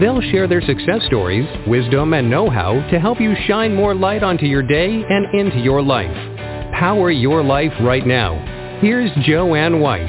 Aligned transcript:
They'll 0.00 0.22
share 0.22 0.48
their 0.48 0.62
success 0.62 1.04
stories, 1.06 1.46
wisdom, 1.66 2.14
and 2.14 2.30
know-how 2.30 2.88
to 2.90 2.98
help 2.98 3.20
you 3.20 3.34
shine 3.46 3.74
more 3.74 3.94
light 3.94 4.22
onto 4.22 4.46
your 4.46 4.62
day 4.62 5.04
and 5.06 5.38
into 5.38 5.58
your 5.58 5.82
life. 5.82 6.16
Power 6.72 7.10
your 7.10 7.44
life 7.44 7.72
right 7.82 8.06
now. 8.06 8.78
Here's 8.80 9.10
Joanne 9.26 9.78
White. 9.78 10.08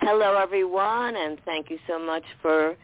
Hello, 0.00 0.38
everyone, 0.38 1.16
and 1.16 1.38
thank 1.44 1.68
you 1.68 1.78
so 1.86 1.98
much 1.98 2.24
for 2.40 2.76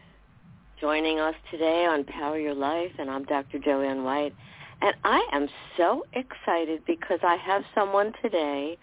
joining 0.79 1.19
us 1.19 1.33
today 1.49 1.87
on 1.89 2.03
Power 2.03 2.37
Your 2.37 2.53
Life. 2.53 2.91
And 2.99 3.09
I'm 3.09 3.23
Dr. 3.23 3.57
Joanne 3.57 4.03
White. 4.03 4.35
And 4.81 4.95
I 5.03 5.25
am 5.31 5.47
so 5.77 6.05
excited 6.13 6.83
because 6.85 7.19
I 7.23 7.35
have 7.37 7.63
someone 7.73 8.13
today 8.21 8.77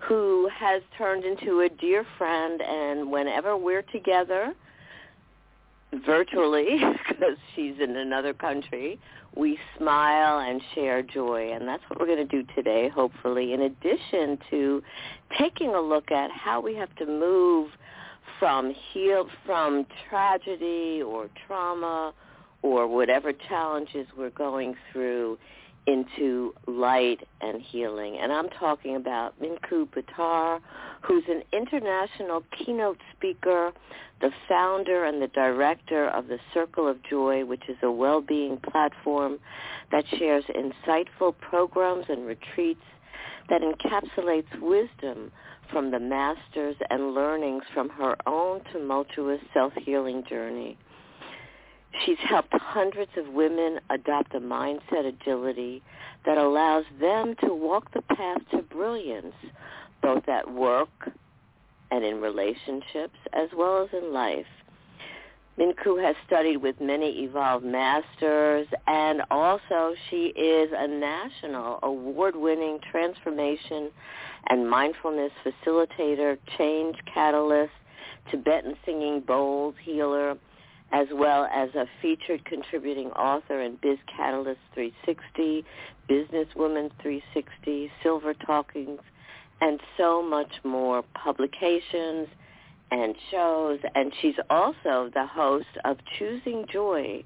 who 0.00 0.48
has 0.54 0.82
turned 0.96 1.24
into 1.24 1.60
a 1.60 1.68
dear 1.68 2.04
friend. 2.16 2.60
And 2.60 3.10
whenever 3.10 3.56
we're 3.56 3.82
together, 3.82 4.52
virtually, 6.04 6.80
because 7.08 7.36
she's 7.54 7.74
in 7.80 7.96
another 7.96 8.34
country, 8.34 8.98
we 9.34 9.58
smile 9.76 10.38
and 10.38 10.60
share 10.74 11.02
joy. 11.02 11.52
And 11.52 11.66
that's 11.66 11.82
what 11.88 11.98
we're 11.98 12.06
going 12.06 12.26
to 12.26 12.42
do 12.42 12.46
today, 12.54 12.88
hopefully, 12.88 13.52
in 13.52 13.62
addition 13.62 14.38
to 14.50 14.82
taking 15.38 15.74
a 15.74 15.80
look 15.80 16.10
at 16.10 16.30
how 16.30 16.60
we 16.60 16.74
have 16.74 16.94
to 16.96 17.06
move 17.06 17.70
from 18.38 18.72
heal 18.92 19.28
from 19.44 19.86
tragedy 20.08 21.02
or 21.02 21.28
trauma 21.46 22.12
or 22.62 22.86
whatever 22.86 23.32
challenges 23.32 24.06
we're 24.16 24.30
going 24.30 24.74
through 24.92 25.38
into 25.86 26.52
light 26.66 27.26
and 27.40 27.62
healing. 27.62 28.18
And 28.20 28.30
I'm 28.30 28.50
talking 28.50 28.96
about 28.96 29.40
Minnku 29.40 29.88
Buttar, 29.88 30.60
who's 31.02 31.24
an 31.28 31.42
international 31.52 32.44
keynote 32.58 33.00
speaker, 33.16 33.72
the 34.20 34.30
founder 34.48 35.04
and 35.06 35.22
the 35.22 35.28
director 35.28 36.08
of 36.08 36.26
the 36.26 36.38
Circle 36.52 36.88
of 36.88 36.98
Joy, 37.08 37.46
which 37.46 37.62
is 37.68 37.76
a 37.82 37.90
well-being 37.90 38.58
platform 38.58 39.38
that 39.90 40.04
shares 40.18 40.44
insightful 40.54 41.34
programs 41.40 42.04
and 42.10 42.26
retreats 42.26 42.84
that 43.48 43.62
encapsulates 43.62 44.60
wisdom 44.60 45.32
from 45.72 45.90
the 45.90 46.00
masters 46.00 46.76
and 46.90 47.14
learnings 47.14 47.62
from 47.72 47.88
her 47.88 48.14
own 48.26 48.60
tumultuous 48.72 49.40
self-healing 49.54 50.24
journey. 50.28 50.76
She's 52.04 52.18
helped 52.18 52.52
hundreds 52.52 53.10
of 53.16 53.28
women 53.28 53.80
adopt 53.90 54.34
a 54.34 54.40
mindset 54.40 55.06
agility 55.06 55.82
that 56.26 56.38
allows 56.38 56.84
them 57.00 57.34
to 57.44 57.54
walk 57.54 57.92
the 57.92 58.02
path 58.02 58.40
to 58.50 58.62
brilliance, 58.62 59.34
both 60.02 60.28
at 60.28 60.52
work 60.52 61.10
and 61.90 62.04
in 62.04 62.20
relationships, 62.20 63.16
as 63.32 63.48
well 63.56 63.82
as 63.82 63.88
in 63.92 64.12
life. 64.12 64.46
Minnku 65.58 66.00
has 66.00 66.14
studied 66.24 66.58
with 66.58 66.80
many 66.80 67.24
evolved 67.24 67.64
masters, 67.64 68.68
and 68.86 69.22
also 69.30 69.94
she 70.08 70.26
is 70.26 70.70
a 70.72 70.86
national 70.86 71.80
award-winning 71.82 72.78
transformation 72.92 73.90
and 74.50 74.70
mindfulness 74.70 75.32
facilitator, 75.44 76.38
change 76.56 76.96
catalyst, 77.12 77.72
Tibetan 78.30 78.76
singing 78.84 79.20
bowls 79.20 79.74
healer, 79.82 80.36
as 80.92 81.06
well 81.12 81.48
as 81.52 81.68
a 81.74 81.86
featured 82.00 82.44
contributing 82.44 83.08
author 83.08 83.60
in 83.60 83.76
Biz 83.82 83.98
Catalyst 84.16 84.60
360, 84.74 85.64
Businesswoman 86.08 86.90
360, 87.02 87.90
Silver 88.02 88.34
Talkies, 88.34 88.98
and 89.60 89.80
so 89.96 90.22
much 90.22 90.52
more 90.64 91.02
publications 91.14 92.28
and 92.90 93.14
shows. 93.30 93.80
And 93.94 94.12
she's 94.20 94.36
also 94.48 95.10
the 95.12 95.26
host 95.26 95.66
of 95.84 95.98
Choosing 96.18 96.64
Joy, 96.72 97.22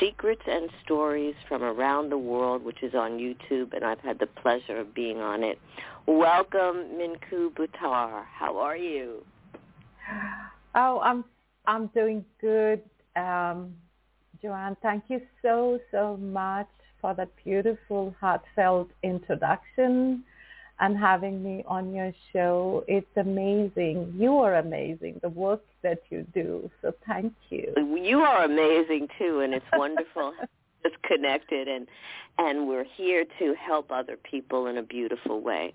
Secrets 0.00 0.42
and 0.46 0.68
Stories 0.84 1.34
from 1.48 1.62
Around 1.62 2.10
the 2.10 2.18
World, 2.18 2.64
which 2.64 2.82
is 2.82 2.94
on 2.94 3.18
YouTube, 3.18 3.72
and 3.72 3.84
I've 3.84 4.00
had 4.00 4.18
the 4.18 4.26
pleasure 4.26 4.78
of 4.78 4.94
being 4.94 5.18
on 5.18 5.44
it. 5.44 5.58
Welcome, 6.06 6.98
Minnku 6.98 7.54
Buttar. 7.54 8.24
How 8.24 8.58
are 8.58 8.76
you? 8.76 9.24
Oh, 10.74 11.00
I'm 11.02 11.24
I'm 11.70 11.86
doing 11.88 12.24
good. 12.40 12.82
Um, 13.14 13.72
Joanne, 14.42 14.76
thank 14.82 15.04
you 15.06 15.20
so, 15.40 15.78
so 15.92 16.16
much 16.16 16.66
for 17.00 17.14
that 17.14 17.28
beautiful, 17.44 18.12
heartfelt 18.20 18.90
introduction 19.04 20.24
and 20.80 20.98
having 20.98 21.44
me 21.44 21.62
on 21.68 21.94
your 21.94 22.10
show. 22.32 22.84
It's 22.88 23.16
amazing. 23.16 24.12
You 24.16 24.38
are 24.38 24.56
amazing, 24.56 25.20
the 25.22 25.28
work 25.28 25.62
that 25.82 26.00
you 26.10 26.26
do. 26.34 26.68
So 26.82 26.92
thank 27.06 27.34
you. 27.50 27.72
You 28.02 28.18
are 28.18 28.42
amazing 28.42 29.06
too, 29.16 29.38
and 29.40 29.54
it's 29.54 29.66
wonderful. 29.72 30.32
It's 30.82 30.96
connected 31.06 31.68
and 31.68 31.86
and 32.38 32.66
we're 32.66 32.86
here 32.96 33.26
to 33.38 33.54
help 33.54 33.92
other 33.92 34.16
people 34.16 34.66
in 34.66 34.78
a 34.78 34.82
beautiful 34.82 35.42
way. 35.42 35.74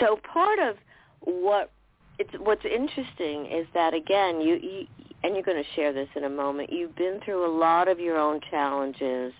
So 0.00 0.16
part 0.16 0.58
of 0.58 0.74
what 1.20 1.70
it's 2.18 2.32
what's 2.36 2.64
interesting 2.64 3.46
is 3.46 3.68
that 3.74 3.94
again 3.94 4.40
you, 4.40 4.56
you 4.56 4.86
and 5.22 5.34
you're 5.34 5.44
going 5.44 5.62
to 5.62 5.70
share 5.74 5.92
this 5.92 6.08
in 6.16 6.24
a 6.24 6.30
moment. 6.30 6.72
You've 6.72 6.96
been 6.96 7.20
through 7.24 7.46
a 7.46 7.52
lot 7.54 7.88
of 7.88 8.00
your 8.00 8.18
own 8.18 8.40
challenges 8.50 9.32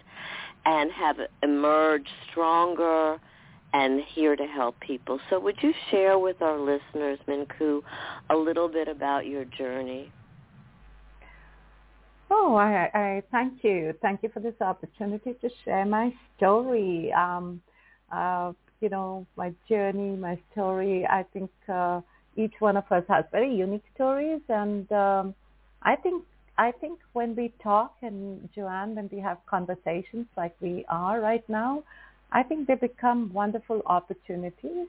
and 0.65 0.91
have 0.93 1.17
emerged 1.43 2.09
stronger 2.31 3.19
and 3.73 4.03
here 4.15 4.37
to 4.37 4.47
help 4.47 4.79
people. 4.81 5.21
So 5.31 5.39
would 5.41 5.57
you 5.63 5.73
share 5.91 6.19
with 6.19 6.43
our 6.43 6.59
listeners, 6.59 7.19
Minnku, 7.29 7.83
a 8.29 8.37
little 8.37 8.69
bit 8.69 8.89
about 8.89 9.27
your 9.27 9.45
journey? 9.45 10.13
Oh, 12.31 12.55
I, 12.55 12.91
I 12.95 13.23
thank 13.33 13.65
you. 13.65 13.95
Thank 14.03 14.23
you 14.23 14.29
for 14.33 14.41
this 14.41 14.55
opportunity 14.61 15.35
to 15.41 15.51
share 15.65 15.85
my 15.85 16.13
story. 16.37 17.13
Um, 17.13 17.61
uh, 18.13 18.53
you 18.81 18.89
know, 18.89 19.27
my 19.37 19.53
journey, 19.69 20.17
my 20.17 20.39
story. 20.53 21.07
I 21.07 21.25
think 21.33 21.51
uh, 21.69 22.01
each 22.37 22.55
one 22.61 22.77
of 22.77 22.85
us 22.91 23.05
has 23.09 23.25
very 23.33 23.55
unique 23.55 23.85
stories, 23.95 24.41
and 24.49 24.91
um, 24.93 25.35
I 25.83 25.97
think 25.97 26.25
I 26.59 26.73
think 26.73 27.01
when 27.15 27.35
we 27.37 27.55
talk 27.63 27.95
and 28.03 28.49
Joanne, 28.55 28.95
when 28.95 29.09
we 29.11 29.19
have 29.21 29.39
conversations 29.47 30.27
like 30.37 30.55
we 30.61 30.85
are 30.89 31.21
right 31.21 31.47
now, 31.49 31.83
I 32.33 32.43
think 32.43 32.67
they 32.69 32.75
become 32.75 33.33
wonderful 33.33 33.81
opportunities 33.87 34.89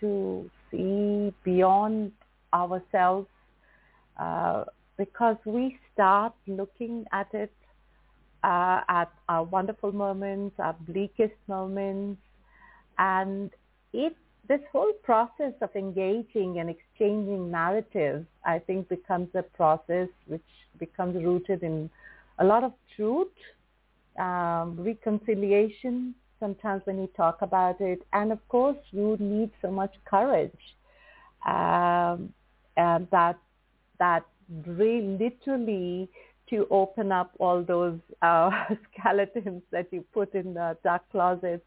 to 0.00 0.50
see 0.70 1.34
beyond 1.44 2.12
ourselves 2.54 3.28
uh, 4.18 4.64
because 4.96 5.36
we 5.44 5.78
start 5.92 6.32
looking 6.46 7.04
at 7.12 7.28
it 7.34 7.52
uh, 8.42 8.80
at 8.88 9.10
our 9.28 9.44
wonderful 9.44 9.92
moments, 9.92 10.56
our 10.58 10.74
bleakest 10.86 11.34
moments, 11.48 12.20
and 12.98 13.50
it 13.92 14.16
this 14.50 14.60
whole 14.72 14.92
process 15.04 15.52
of 15.62 15.70
engaging 15.76 16.58
and 16.58 16.68
exchanging 16.68 17.52
narratives, 17.52 18.26
I 18.44 18.58
think, 18.58 18.88
becomes 18.88 19.28
a 19.34 19.44
process 19.44 20.08
which 20.26 20.50
becomes 20.76 21.14
rooted 21.24 21.62
in 21.62 21.88
a 22.40 22.44
lot 22.44 22.64
of 22.64 22.72
truth, 22.96 23.28
um, 24.18 24.76
reconciliation, 24.76 26.16
sometimes 26.40 26.82
when 26.84 26.98
you 26.98 27.08
talk 27.16 27.42
about 27.42 27.80
it, 27.80 28.02
and 28.12 28.32
of 28.32 28.40
course, 28.48 28.76
you 28.90 29.16
need 29.20 29.52
so 29.62 29.70
much 29.70 29.94
courage 30.04 30.64
um, 31.46 32.34
and 32.76 33.06
that 33.12 33.38
that 34.00 34.24
really 34.66 35.16
literally 35.16 36.08
to 36.48 36.66
open 36.72 37.12
up 37.12 37.30
all 37.38 37.62
those 37.62 38.00
uh, 38.22 38.50
skeletons 38.90 39.62
that 39.70 39.86
you 39.92 40.04
put 40.12 40.34
in 40.34 40.54
the 40.54 40.76
dark 40.82 41.02
closets 41.12 41.62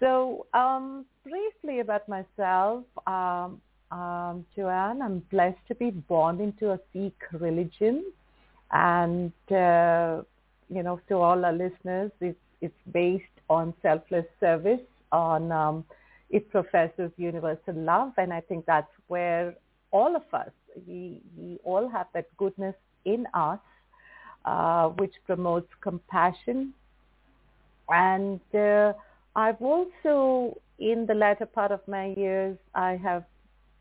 so 0.00 0.46
um, 0.54 1.04
briefly 1.24 1.80
about 1.80 2.08
myself, 2.08 2.84
um, 3.06 3.60
um, 3.90 4.44
Joanne, 4.54 5.00
I'm 5.02 5.20
blessed 5.30 5.58
to 5.68 5.74
be 5.74 5.90
born 5.90 6.40
into 6.40 6.72
a 6.72 6.80
Sikh 6.92 7.22
religion. 7.32 8.04
And, 8.72 9.32
uh, 9.50 10.22
you 10.68 10.82
know, 10.82 11.00
to 11.08 11.14
all 11.16 11.44
our 11.44 11.52
listeners, 11.52 12.10
it's, 12.20 12.38
it's 12.60 12.74
based 12.92 13.24
on 13.48 13.74
selfless 13.82 14.26
service, 14.40 14.80
on 15.12 15.52
um, 15.52 15.84
it 16.30 16.50
professes 16.50 17.12
universal 17.16 17.74
love, 17.74 18.12
and 18.16 18.32
I 18.32 18.40
think 18.40 18.66
that's 18.66 18.90
where 19.06 19.54
all 19.92 20.16
of 20.16 20.22
us, 20.32 20.50
we, 20.86 21.20
we 21.38 21.58
all 21.62 21.88
have 21.88 22.08
that 22.14 22.26
goodness 22.36 22.74
in 23.04 23.26
us, 23.32 23.60
uh, 24.44 24.88
which 24.88 25.14
promotes 25.24 25.68
compassion. 25.80 26.74
And 27.88 28.40
uh, 28.52 28.94
I've 29.36 29.60
also, 29.60 30.58
in 30.78 31.06
the 31.06 31.14
latter 31.14 31.46
part 31.46 31.70
of 31.70 31.80
my 31.86 32.14
years, 32.16 32.56
I 32.74 32.96
have 32.96 33.24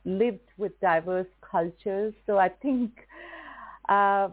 lived 0.04 0.50
with 0.58 0.80
diverse 0.82 1.32
cultures. 1.42 2.14
So 2.28 2.38
I 2.38 2.50
think 2.50 2.92
uh, 3.88 4.30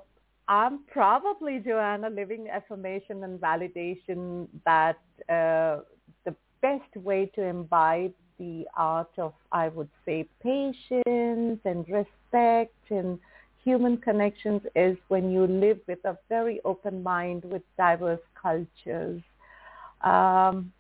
I'm 0.49 0.81
probably, 0.91 1.61
Joanna, 1.61 2.11
living 2.11 2.49
affirmation 2.51 3.23
and 3.23 3.41
validation 3.41 4.49
that 4.67 4.99
uh, 5.29 5.83
the 6.25 6.35
best 6.61 6.97
way 6.97 7.31
to 7.37 7.43
imbibe 7.43 8.15
the 8.39 8.67
art 8.77 9.13
of, 9.19 9.33
I 9.53 9.69
would 9.69 9.91
say, 10.05 10.29
patience 10.43 11.61
and 11.65 11.89
respect 11.89 12.75
and 12.91 13.21
human 13.65 13.97
connections 13.99 14.63
is 14.75 14.97
when 15.07 15.31
you 15.31 15.47
live 15.47 15.79
with 15.87 16.05
a 16.05 16.19
very 16.29 16.61
open 16.65 17.01
mind 17.05 17.45
with 17.45 17.63
diverse 17.79 18.21
cultures. 18.35 19.23
Um, 20.03 20.73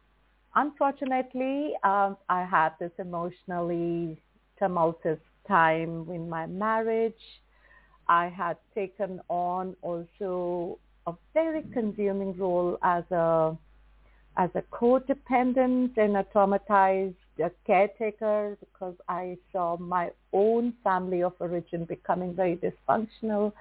unfortunately, 0.54 1.72
um, 1.84 2.16
I 2.28 2.44
had 2.44 2.70
this 2.78 2.92
emotionally 2.98 4.20
tumultuous 4.58 5.18
time 5.48 6.06
in 6.10 6.28
my 6.28 6.46
marriage. 6.46 7.14
I 8.08 8.28
had 8.28 8.56
taken 8.74 9.20
on 9.28 9.76
also 9.82 10.78
a 11.06 11.14
very 11.34 11.62
consuming 11.72 12.36
role 12.36 12.78
as 12.82 13.04
a 13.10 13.56
as 14.36 14.48
a 14.54 14.62
codependent 14.62 15.98
and 15.98 16.16
a 16.16 16.24
traumatized 16.34 17.14
caretaker 17.66 18.56
because 18.60 18.94
I 19.08 19.36
saw 19.52 19.76
my 19.76 20.10
own 20.32 20.72
family 20.82 21.22
of 21.22 21.34
origin 21.38 21.84
becoming 21.84 22.34
very 22.34 22.56
dysfunctional, 22.56 23.52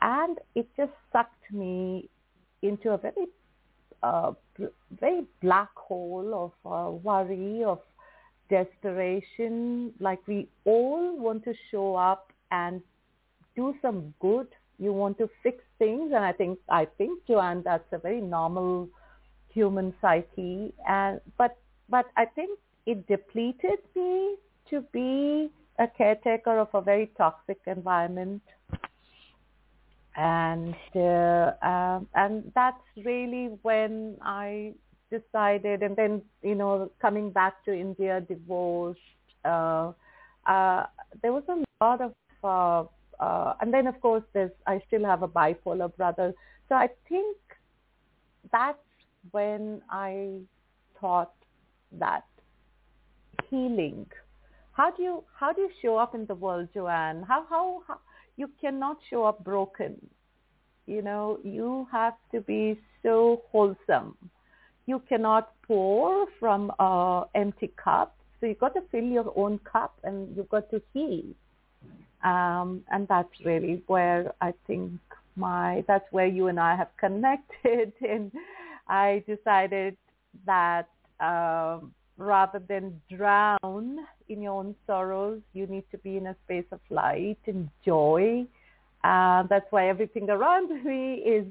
and 0.00 0.38
it 0.56 0.66
just 0.76 0.92
sucked 1.12 1.52
me 1.52 2.08
into 2.62 2.90
a 2.90 2.98
very 2.98 3.26
uh, 4.02 4.32
very 5.02 5.24
black 5.42 5.74
hole 5.74 6.30
of 6.44 6.72
uh, 6.72 6.90
worry 7.08 7.64
of 7.64 7.80
desperation. 8.48 9.92
Like 9.98 10.20
we 10.26 10.48
all 10.64 11.18
want 11.18 11.44
to 11.44 11.54
show 11.70 11.96
up 11.96 12.32
and 12.50 12.80
do 13.56 13.74
some 13.82 14.14
good. 14.20 14.46
You 14.78 14.92
want 14.92 15.18
to 15.18 15.28
fix 15.42 15.58
things, 15.78 16.12
and 16.14 16.24
I 16.24 16.32
think 16.32 16.58
I 16.70 16.86
think 16.98 17.26
Joanne, 17.26 17.62
that's 17.64 17.92
a 17.92 17.98
very 17.98 18.20
normal 18.20 18.88
human 19.52 19.92
psyche. 20.00 20.72
And 20.88 21.20
but 21.36 21.56
but 21.88 22.06
I 22.16 22.24
think 22.24 22.58
it 22.86 23.06
depleted 23.06 23.80
me 23.96 24.36
to 24.70 24.80
be 24.92 25.50
a 25.78 25.88
caretaker 25.98 26.58
of 26.58 26.68
a 26.74 26.80
very 26.80 27.10
toxic 27.16 27.58
environment. 27.66 28.42
And 30.16 30.74
uh, 30.94 31.52
um, 31.62 32.08
and 32.14 32.52
that's 32.54 32.86
really 33.04 33.58
when 33.62 34.16
I 34.22 34.74
decided, 35.18 35.82
and 35.82 35.96
then 35.96 36.22
you 36.42 36.54
know 36.54 36.90
coming 37.00 37.30
back 37.30 37.64
to 37.66 37.72
India, 37.74 38.20
divorced. 38.28 39.00
Uh, 39.44 39.92
uh, 40.46 40.86
there 41.22 41.32
was 41.32 41.44
a 41.48 41.58
lot 41.84 42.00
of, 42.00 42.12
uh, 42.44 42.84
uh, 43.24 43.54
and 43.60 43.72
then 43.74 43.86
of 43.86 44.00
course 44.00 44.24
there's 44.32 44.50
I 44.66 44.80
still 44.88 45.04
have 45.04 45.22
a 45.22 45.28
bipolar 45.28 45.94
brother. 45.96 46.32
So 46.68 46.74
I 46.74 46.88
think 47.08 47.36
that's 48.52 48.78
when 49.30 49.82
I 49.90 50.40
thought 51.00 51.34
that 51.98 52.24
healing. 53.50 54.06
How 54.72 54.90
do 54.90 55.02
you 55.02 55.24
how 55.38 55.52
do 55.52 55.62
you 55.62 55.70
show 55.82 55.96
up 55.98 56.14
in 56.14 56.26
the 56.26 56.34
world, 56.34 56.68
Joanne? 56.74 57.22
How 57.22 57.44
how, 57.48 57.82
how 57.86 57.98
you 58.36 58.48
cannot 58.60 58.98
show 59.10 59.24
up 59.24 59.44
broken. 59.44 59.94
You 60.86 61.02
know, 61.02 61.38
you 61.44 61.86
have 61.92 62.14
to 62.32 62.40
be 62.40 62.80
so 63.02 63.42
wholesome. 63.52 64.16
You 64.92 65.00
cannot 65.08 65.54
pour 65.66 66.26
from 66.38 66.70
an 66.78 67.24
empty 67.34 67.72
cup. 67.82 68.14
So 68.38 68.44
you've 68.44 68.58
got 68.58 68.74
to 68.74 68.82
fill 68.92 69.04
your 69.04 69.32
own 69.34 69.58
cup 69.60 69.94
and 70.04 70.36
you've 70.36 70.50
got 70.50 70.68
to 70.70 70.82
heal. 70.92 71.24
Um, 72.22 72.84
and 72.90 73.08
that's 73.08 73.32
really 73.42 73.82
where 73.86 74.34
I 74.42 74.52
think 74.66 75.00
my, 75.34 75.82
that's 75.88 76.04
where 76.10 76.26
you 76.26 76.48
and 76.48 76.60
I 76.60 76.76
have 76.76 76.90
connected. 77.00 77.94
And 78.06 78.32
I 78.86 79.24
decided 79.26 79.96
that 80.44 80.90
um, 81.20 81.94
rather 82.18 82.58
than 82.58 83.00
drown 83.08 83.98
in 84.28 84.42
your 84.42 84.52
own 84.52 84.74
sorrows, 84.86 85.40
you 85.54 85.66
need 85.68 85.84
to 85.90 85.96
be 85.96 86.18
in 86.18 86.26
a 86.26 86.36
space 86.44 86.70
of 86.70 86.80
light 86.90 87.38
and 87.46 87.70
joy. 87.82 88.44
Uh, 89.02 89.44
that's 89.44 89.72
why 89.72 89.88
everything 89.88 90.28
around 90.28 90.68
me 90.84 91.14
is 91.14 91.46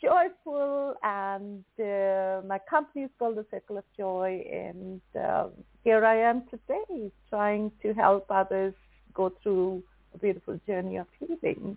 joyful 0.00 0.94
and 1.02 1.64
uh, 1.78 2.40
my 2.46 2.58
company 2.70 3.04
is 3.04 3.10
called 3.18 3.36
the 3.36 3.46
Circle 3.50 3.78
of 3.78 3.84
Joy 3.96 4.44
and 4.50 5.00
uh, 5.20 5.48
here 5.84 6.04
I 6.04 6.16
am 6.16 6.44
today 6.50 7.10
trying 7.28 7.72
to 7.82 7.92
help 7.92 8.26
others 8.30 8.74
go 9.14 9.32
through 9.42 9.82
a 10.14 10.18
beautiful 10.18 10.58
journey 10.66 10.96
of 10.96 11.06
healing. 11.18 11.76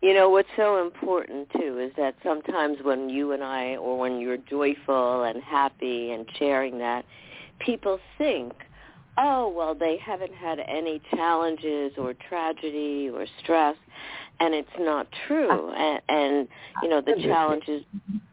You 0.00 0.14
know, 0.14 0.30
what's 0.30 0.48
so 0.56 0.82
important 0.82 1.50
too 1.50 1.78
is 1.78 1.92
that 1.96 2.14
sometimes 2.22 2.78
when 2.82 3.08
you 3.08 3.32
and 3.32 3.42
I, 3.42 3.76
or 3.76 3.98
when 3.98 4.20
you're 4.20 4.36
joyful 4.36 5.24
and 5.24 5.42
happy 5.42 6.12
and 6.12 6.26
sharing 6.38 6.78
that, 6.78 7.04
people 7.58 7.98
think, 8.16 8.52
oh, 9.18 9.48
well, 9.48 9.74
they 9.74 9.98
haven't 9.98 10.34
had 10.34 10.60
any 10.60 11.02
challenges 11.14 11.92
or 11.98 12.14
tragedy 12.14 13.10
or 13.12 13.26
stress, 13.42 13.76
and 14.40 14.54
it's 14.54 14.68
not 14.78 15.06
true. 15.26 15.72
And, 15.72 16.00
and 16.08 16.48
you 16.82 16.88
know, 16.88 17.00
the 17.00 17.20
challenges 17.22 17.82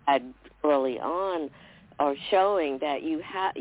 had 0.08 0.34
early 0.64 1.00
on 1.00 1.50
are 2.00 2.16
showing 2.30 2.80
that 2.80 3.04
you 3.04 3.20
have, 3.20 3.56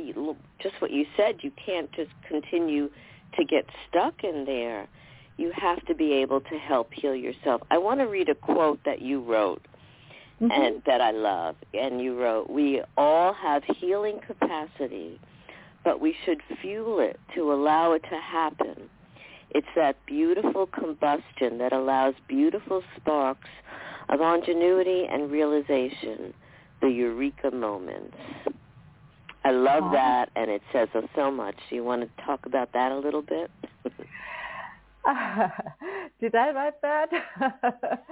just 0.61 0.75
what 0.81 0.91
you 0.91 1.07
said, 1.17 1.37
you 1.43 1.53
can't 1.65 1.91
just 1.93 2.11
continue 2.29 2.91
to 3.37 3.45
get 3.45 3.65
stuck 3.89 4.25
in 4.25 4.45
there 4.45 4.89
you 5.37 5.53
have 5.55 5.85
to 5.87 5.95
be 5.95 6.13
able 6.13 6.41
to 6.41 6.59
help 6.59 6.93
heal 6.93 7.15
yourself. 7.15 7.63
I 7.71 7.79
want 7.79 8.01
to 8.01 8.07
read 8.07 8.29
a 8.29 8.35
quote 8.35 8.81
that 8.85 9.03
you 9.03 9.21
wrote 9.21 9.67
mm-hmm. 10.41 10.51
and 10.51 10.83
that 10.87 11.01
I 11.01 11.11
love. 11.11 11.57
And 11.73 12.01
you 12.01 12.19
wrote, 12.21 12.51
"We 12.51 12.83
all 12.97 13.33
have 13.33 13.65
healing 13.65 14.21
capacity, 14.27 15.21
but 15.83 16.01
we 16.01 16.15
should 16.25 16.41
fuel 16.61 17.01
it 17.01 17.19
to 17.35 17.53
allow 17.53 17.93
it 17.93 18.03
to 18.11 18.21
happen. 18.21 18.89
It's 19.55 19.67
that 19.77 19.97
beautiful 20.07 20.67
combustion 20.67 21.59
that 21.59 21.73
allows 21.73 22.15
beautiful 22.29 22.83
sparks 22.97 23.49
of 24.09 24.21
ingenuity 24.21 25.07
and 25.11 25.31
realization, 25.31 26.35
the 26.81 26.89
eureka 26.89 27.51
moments." 27.51 28.17
I 29.47 29.51
love 29.51 29.93
that, 29.93 30.31
and 30.37 30.51
it 30.51 30.63
says 30.73 30.89
so 31.15 31.31
much. 31.31 31.57
Do 31.69 31.77
you 31.77 31.85
want 31.85 32.01
to 32.01 32.25
talk 32.25 32.47
about 32.47 32.73
that 32.73 32.93
a 32.93 32.97
little 32.97 33.21
bit? 33.21 33.51
Did 36.21 36.35
I 36.35 36.51
write 36.53 36.81
that? 36.81 37.11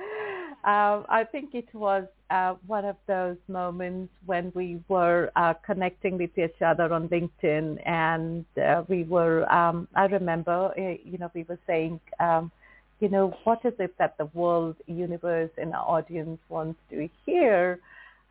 um, 0.65 1.07
I 1.09 1.25
think 1.31 1.55
it 1.55 1.69
was 1.75 2.05
uh, 2.31 2.55
one 2.67 2.85
of 2.85 2.97
those 3.07 3.37
moments 3.49 4.13
when 4.27 4.53
we 4.55 4.81
were 4.89 5.31
uh, 5.35 5.55
connecting 5.67 6.19
with 6.19 6.39
each 6.39 6.63
other 6.65 6.93
on 6.93 7.09
LinkedIn, 7.09 7.87
and 7.87 8.45
uh, 8.57 8.85
we 8.89 9.03
were. 9.03 9.51
Um, 9.53 9.89
I 9.95 10.05
remember, 10.05 10.73
uh, 10.79 10.97
you 11.05 11.19
know, 11.19 11.31
we 11.35 11.43
were 11.43 11.59
saying, 11.67 12.01
um, 12.21 12.53
you 13.01 13.09
know, 13.09 13.35
what 13.43 13.61
is 13.65 13.75
it 13.81 13.99
that 13.99 14.17
the 14.19 14.27
world, 14.27 14.77
universe, 14.87 15.51
and 15.59 15.75
our 15.75 15.85
audience 15.85 16.39
wants 16.49 16.79
to 16.91 17.09
hear? 17.27 17.81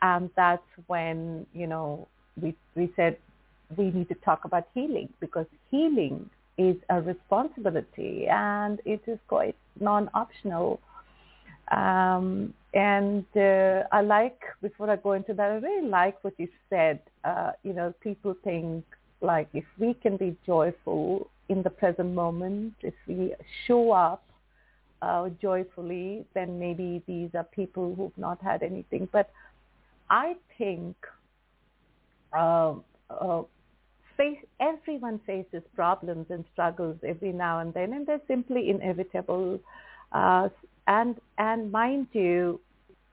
And 0.01 0.29
that's 0.37 0.63
when, 0.87 1.45
you 1.53 1.67
know, 1.67 2.07
we 2.41 2.55
we 2.75 2.91
said 2.95 3.17
we 3.75 3.91
need 3.91 4.07
to 4.09 4.15
talk 4.15 4.45
about 4.45 4.67
healing 4.73 5.09
because 5.19 5.45
healing 5.69 6.29
is 6.57 6.75
a 6.89 7.01
responsibility 7.01 8.27
and 8.29 8.79
it 8.85 9.01
is 9.07 9.19
quite 9.27 9.55
non-optional. 9.79 10.79
Um, 11.71 12.53
and 12.73 13.25
uh, 13.35 13.83
I 13.91 14.01
like, 14.01 14.39
before 14.61 14.89
I 14.89 14.97
go 14.97 15.13
into 15.13 15.33
that, 15.33 15.51
I 15.51 15.55
really 15.55 15.87
like 15.87 16.23
what 16.23 16.33
you 16.37 16.47
said. 16.69 16.99
Uh, 17.23 17.51
you 17.63 17.73
know, 17.73 17.93
people 18.01 18.35
think 18.43 18.85
like 19.21 19.47
if 19.53 19.65
we 19.77 19.93
can 19.93 20.17
be 20.17 20.35
joyful 20.45 21.29
in 21.49 21.63
the 21.63 21.69
present 21.69 22.13
moment, 22.13 22.73
if 22.81 22.93
we 23.07 23.33
show 23.67 23.91
up 23.91 24.23
uh, 25.01 25.29
joyfully, 25.41 26.25
then 26.33 26.59
maybe 26.59 27.01
these 27.07 27.29
are 27.35 27.43
people 27.43 27.95
who've 27.95 28.17
not 28.17 28.41
had 28.41 28.63
anything. 28.63 29.07
But 29.11 29.29
I 30.09 30.35
think 30.57 30.95
uh, 32.37 32.75
uh, 33.09 33.43
face, 34.17 34.37
everyone 34.59 35.19
faces 35.25 35.63
problems 35.75 36.27
and 36.29 36.45
struggles 36.53 36.97
every 37.05 37.31
now 37.31 37.59
and 37.59 37.73
then, 37.73 37.93
and 37.93 38.05
they're 38.05 38.21
simply 38.27 38.69
inevitable. 38.69 39.59
Uh, 40.11 40.49
and 40.87 41.15
and 41.37 41.71
mind 41.71 42.07
you, 42.13 42.59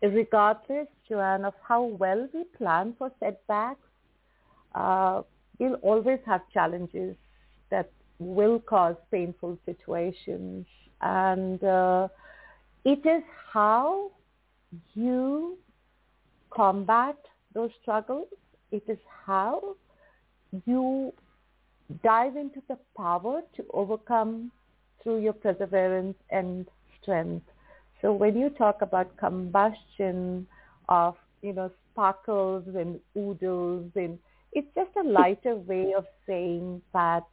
regardless, 0.03 0.89
Joanne, 1.09 1.45
of 1.45 1.55
how 1.67 1.85
well 1.85 2.29
we 2.33 2.45
plan 2.57 2.95
for 2.99 3.11
setbacks, 3.21 3.81
uh, 4.75 5.23
you'll 5.59 5.75
always 5.75 6.21
have 6.27 6.43
challenges 6.53 7.17
that 7.71 7.91
will 8.19 8.59
cause 8.61 8.97
painful 9.11 9.59
situations. 9.65 10.67
And 11.01 11.63
uh, 11.63 12.09
it 12.85 13.05
is 13.07 13.23
how 13.53 14.11
you 14.95 15.59
combat 16.51 17.17
those 17.55 17.71
struggles. 17.83 18.27
It 18.73 18.83
is 18.89 18.99
how 19.27 19.77
you 20.67 21.13
dive 22.03 22.37
into 22.37 22.63
the 22.69 22.79
power 22.97 23.43
to 23.57 23.65
overcome 23.73 24.51
through 25.03 25.21
your 25.21 25.33
perseverance 25.33 26.17
and 26.31 26.67
strength. 27.01 27.47
So 28.01 28.13
when 28.13 28.37
you 28.37 28.51
talk 28.51 28.83
about 28.83 29.17
combustion 29.17 30.47
of, 30.89 31.17
you 31.43 31.53
know, 31.53 31.71
sparkles 31.93 32.65
and 32.77 33.01
oodles 33.17 33.91
and 33.97 34.19
it's 34.53 34.69
just 34.75 34.91
a 34.97 35.09
lighter 35.09 35.57
way 35.57 35.95
of 35.97 36.07
saying 36.27 36.81
that 36.93 37.25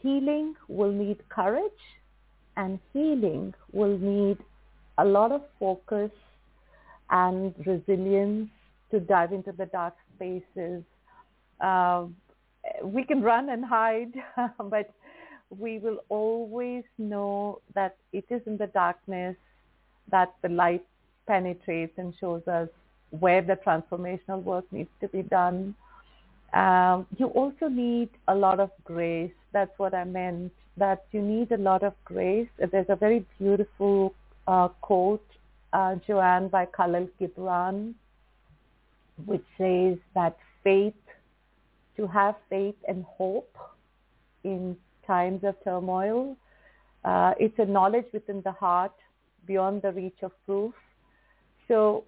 healing 0.00 0.54
will 0.68 0.92
need 0.92 1.18
courage 1.28 1.84
and 2.56 2.78
healing 2.92 3.54
will 3.72 3.96
need 3.98 4.38
a 4.98 5.04
lot 5.04 5.32
of 5.32 5.42
focus 5.58 6.10
and 7.10 7.54
resilience 7.64 8.50
to 8.90 9.00
dive 9.00 9.32
into 9.32 9.52
the 9.52 9.66
dark 9.66 9.94
spaces. 10.14 10.82
Uh, 11.60 12.06
we 12.82 13.04
can 13.04 13.22
run 13.22 13.48
and 13.48 13.64
hide, 13.64 14.12
but 14.64 14.90
we 15.50 15.78
will 15.78 15.98
always 16.08 16.84
know 16.98 17.60
that 17.74 17.96
it 18.12 18.24
is 18.28 18.42
in 18.46 18.56
the 18.58 18.66
darkness 18.66 19.36
that 20.10 20.34
the 20.42 20.48
light 20.48 20.84
penetrates 21.26 21.92
and 21.98 22.14
shows 22.20 22.46
us 22.48 22.68
where 23.10 23.42
the 23.42 23.56
transformational 23.56 24.42
work 24.42 24.64
needs 24.72 24.90
to 25.00 25.08
be 25.08 25.22
done. 25.22 25.74
Um, 26.52 27.06
you 27.16 27.26
also 27.26 27.68
need 27.68 28.10
a 28.28 28.34
lot 28.34 28.60
of 28.60 28.70
grace. 28.84 29.32
That's 29.52 29.78
what 29.78 29.94
I 29.94 30.04
meant, 30.04 30.52
that 30.76 31.04
you 31.12 31.20
need 31.20 31.52
a 31.52 31.58
lot 31.58 31.82
of 31.82 31.94
grace. 32.04 32.48
There's 32.58 32.86
a 32.88 32.96
very 32.96 33.24
beautiful 33.38 34.14
uh, 34.46 34.68
quote, 34.80 35.24
uh, 35.72 35.96
Joanne, 36.06 36.48
by 36.48 36.66
Khalil 36.66 37.08
Gibran, 37.20 37.94
which 39.26 39.44
says 39.58 39.98
that 40.14 40.36
faith, 40.64 40.94
to 41.96 42.06
have 42.06 42.36
faith 42.48 42.76
and 42.86 43.04
hope 43.04 43.54
in 44.44 44.76
times 45.06 45.42
of 45.44 45.56
turmoil, 45.64 46.36
uh, 47.04 47.34
it's 47.38 47.58
a 47.58 47.64
knowledge 47.64 48.06
within 48.12 48.40
the 48.42 48.52
heart 48.52 48.92
beyond 49.48 49.82
the 49.82 49.90
reach 49.90 50.18
of 50.22 50.32
proof. 50.46 50.72
So 51.66 52.04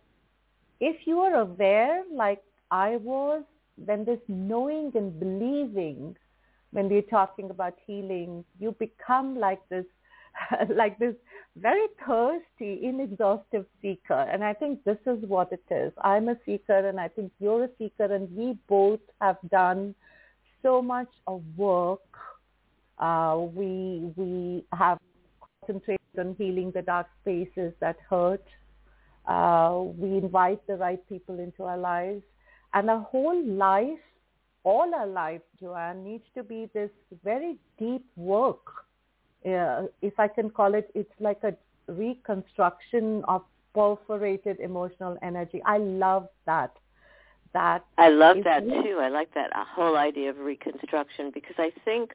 if 0.79 1.07
you 1.07 1.21
are 1.21 1.41
aware, 1.41 2.05
like 2.13 2.43
I 2.71 2.97
was, 2.97 3.43
then 3.77 4.05
this 4.05 4.21
knowing 4.29 4.93
and 4.95 5.19
believing, 5.19 6.17
when 6.73 6.89
we're 6.89 7.03
talking 7.03 7.51
about 7.51 7.75
healing, 7.87 8.45
you 8.61 8.73
become 8.79 9.37
like 9.37 9.61
this, 9.69 9.87
like 10.69 10.99
this 10.99 11.17
very 11.57 11.87
thirsty, 12.07 12.81
inexhaustive 12.83 13.67
seeker. 13.83 14.23
And 14.33 14.45
I 14.45 14.55
think 14.55 14.85
this 14.85 14.99
is 15.07 15.19
what 15.27 15.51
it 15.53 15.65
is. 15.71 15.93
I'm 16.03 16.29
a 16.29 16.37
seeker 16.47 16.89
and 16.89 17.01
I 17.01 17.09
think 17.09 17.33
you're 17.41 17.65
a 17.65 17.71
seeker 17.79 18.05
and 18.05 18.31
we 18.37 18.57
both 18.69 19.01
have 19.21 19.39
done 19.51 19.95
so 20.63 20.81
much 20.81 21.09
of 21.27 21.43
work. 21.57 22.01
Uh, 22.99 23.47
we, 23.55 24.13
we 24.17 24.65
have 24.73 24.99
concentrated 25.67 26.00
on 26.19 26.35
healing 26.39 26.71
the 26.73 26.83
dark 26.83 27.07
spaces 27.23 27.73
that 27.81 27.97
hurt. 28.09 28.45
Uh, 29.27 29.83
we 29.97 30.19
invite 30.19 30.67
the 30.67 30.77
right 30.77 31.07
people 31.09 31.39
into 31.39 31.65
our 31.65 31.79
lives. 31.79 32.23
And 32.73 32.89
our 32.89 33.01
whole 33.01 33.45
life, 33.45 33.99
all 34.65 34.95
our 34.95 35.07
life, 35.07 35.43
Joanne, 35.59 36.05
needs 36.05 36.25
to 36.35 36.43
be 36.43 36.71
this 36.73 36.91
very 37.25 37.57
deep 37.79 38.05
work. 38.17 38.65
Uh, 39.45 39.85
if 40.03 40.19
I 40.19 40.29
can 40.29 40.51
call 40.51 40.75
it, 40.75 40.91
it's 40.95 41.13
like 41.19 41.43
a 41.45 41.55
reconstruction 41.87 43.25
of 43.27 43.43
perforated 43.75 44.61
emotional 44.61 45.17
energy. 45.23 45.63
I 45.65 45.79
love 45.79 46.29
that. 46.47 46.73
That 47.53 47.85
I 47.99 48.11
love 48.11 48.39
that 48.45 48.65
too. 48.65 48.99
I 49.01 49.09
like 49.09 49.35
that 49.35 49.51
whole 49.55 49.97
idea 49.97 50.31
of 50.31 50.39
reconstruction 50.39 51.33
because 51.35 51.57
I 51.59 51.73
think 51.85 52.13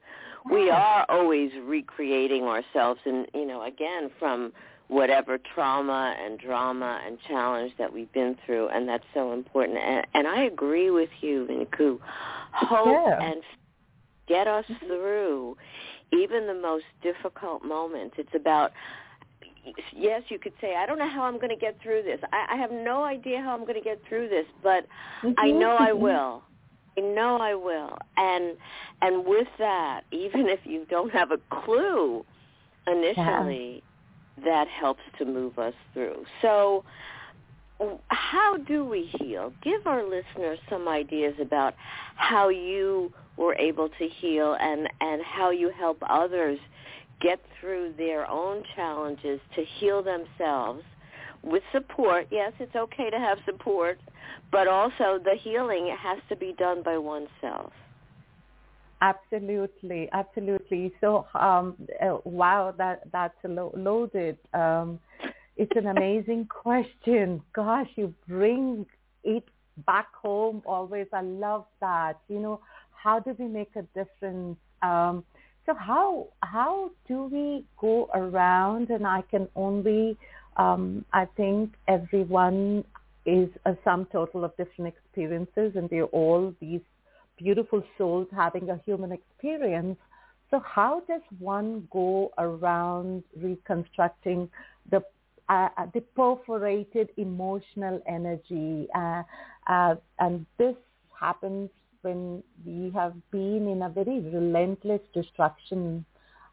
we 0.50 0.70
are 0.70 1.06
always 1.10 1.52
recreating 1.62 2.44
ourselves 2.44 3.02
and 3.06 3.28
you 3.34 3.46
know 3.46 3.62
again 3.64 4.12
from 4.18 4.54
whatever 4.88 5.38
trauma 5.38 6.16
and 6.24 6.40
drama 6.40 7.02
and 7.06 7.18
challenge 7.28 7.74
that 7.78 7.92
we've 7.92 8.12
been 8.14 8.38
through, 8.46 8.70
and 8.70 8.88
that's 8.88 9.04
so 9.14 9.34
important. 9.34 9.78
And, 9.80 10.06
and 10.14 10.28
I 10.28 10.44
agree 10.44 10.92
with 10.92 11.10
you, 11.22 11.48
Minnku. 11.50 12.00
Hope 12.52 12.88
yeah. 12.88 13.22
and 13.22 13.42
get 14.28 14.48
us 14.48 14.66
mm-hmm. 14.66 14.86
through 14.86 15.58
even 16.14 16.48
the 16.48 16.54
most 16.54 16.86
difficult 17.02 17.64
moments. 17.64 18.16
It's 18.18 18.36
about 18.36 18.72
yes, 19.94 20.24
you 20.30 20.40
could 20.40 20.54
say, 20.62 20.76
I 20.76 20.86
don't 20.86 21.00
know 21.00 21.10
how 21.10 21.24
I'm 21.24 21.36
going 21.36 21.50
to 21.50 21.56
get 21.56 21.78
through 21.82 22.04
this. 22.04 22.20
I, 22.32 22.54
I 22.54 22.56
have 22.58 22.72
no 22.72 23.04
idea 23.04 23.42
how 23.42 23.54
I'm 23.54 23.62
going 23.62 23.76
to 23.76 23.82
get 23.82 24.02
through 24.08 24.30
this, 24.30 24.46
but 24.64 24.86
mm-hmm. 25.24 25.34
I 25.38 25.52
know 25.52 25.76
I 25.80 25.92
will. 25.92 26.44
I 26.98 27.02
know 27.02 27.38
I 27.38 27.56
will. 27.56 27.98
And 28.18 28.56
and 29.02 29.26
with 29.26 29.48
that, 29.60 30.02
even 30.12 30.48
if 30.48 30.60
you 30.64 30.86
don't 30.90 31.12
have 31.12 31.32
a 31.32 31.40
clue 31.64 32.26
initially, 32.88 33.84
that 34.44 34.68
helps 34.68 35.02
to 35.18 35.26
move 35.26 35.60
us 35.60 35.74
through. 35.94 36.26
So 36.42 36.84
how 38.08 38.58
do 38.58 38.86
we 38.86 39.10
heal? 39.20 39.54
Give 39.62 39.86
our 39.86 40.04
listeners 40.04 40.60
some 40.70 40.88
ideas 40.88 41.36
about 41.42 41.76
how 42.16 42.50
you 42.50 43.12
were 43.38 43.56
able 43.56 43.90
to 43.90 44.08
heal 44.08 44.56
and, 44.60 44.88
and 45.02 45.22
how 45.22 45.50
you 45.50 45.72
help 45.78 45.98
others 46.08 46.58
get 47.22 47.40
through 47.60 47.94
their 47.98 48.30
own 48.30 48.64
challenges 48.76 49.40
to 49.56 49.64
heal 49.80 50.04
themselves 50.04 50.84
with 51.44 51.64
support. 51.72 52.28
Yes, 52.32 52.54
it's 52.60 52.76
okay 52.76 53.10
to 53.10 53.18
have 53.18 53.38
support, 53.46 54.00
but 54.52 54.68
also 54.68 55.20
the 55.24 55.36
healing 55.42 55.96
has 56.00 56.20
to 56.30 56.36
be 56.36 56.54
done 56.58 56.82
by 56.84 56.98
oneself. 56.98 57.72
Absolutely, 59.02 60.10
absolutely. 60.14 60.94
So, 61.02 61.28
um, 61.36 61.76
uh, 62.02 62.18
wow, 62.24 62.74
that 62.78 63.02
that's 63.12 63.36
lo- 63.44 63.74
loaded. 63.76 64.38
Um, 64.54 65.00
it's 65.58 65.72
an 65.76 65.88
amazing 65.88 66.48
question. 66.50 67.42
Gosh, 67.54 67.90
you 67.96 68.14
bring 68.28 68.86
it 69.24 69.44
back 69.86 70.08
home 70.16 70.64
always. 70.66 71.08
I 71.14 71.22
love 71.22 71.66
that. 71.82 72.20
You 72.30 72.40
know, 72.40 72.62
how 72.92 73.20
do 73.20 73.36
we 73.38 73.46
make 73.46 73.72
a 73.76 73.84
difference? 73.94 74.58
Um, 74.82 75.24
so 75.66 75.74
how 75.74 76.28
how 76.42 76.92
do 77.08 77.24
we 77.24 77.66
go 77.78 78.10
around? 78.14 78.90
And 78.90 79.06
I 79.06 79.24
can 79.32 79.48
only, 79.56 80.18
um, 80.58 81.06
I 81.14 81.26
think 81.38 81.74
everyone 81.88 82.84
is 83.26 83.50
a 83.66 83.76
sum 83.84 84.08
total 84.12 84.44
of 84.44 84.56
different 84.58 84.94
experiences, 84.94 85.76
and 85.76 85.90
they're 85.90 86.06
all 86.06 86.54
these 86.62 86.82
beautiful 87.38 87.84
souls 87.98 88.28
having 88.36 88.70
a 88.70 88.80
human 88.86 89.12
experience. 89.12 89.98
So 90.52 90.60
how 90.60 91.02
does 91.08 91.22
one 91.40 91.88
go 91.92 92.32
around 92.38 93.24
reconstructing 93.36 94.50
the 94.92 95.04
uh, 95.50 95.70
uh, 95.78 95.88
the 95.94 96.02
perforated 96.16 97.10
emotional 97.18 98.02
energy, 98.08 98.88
uh, 98.96 99.24
uh, 99.68 99.96
and 100.20 100.46
this 100.58 100.76
happens 101.20 101.70
when 102.06 102.44
we 102.66 102.92
have 102.92 103.14
been 103.32 103.68
in 103.68 103.82
a 103.82 103.90
very 103.90 104.20
relentless 104.20 105.02
destruction. 105.14 106.06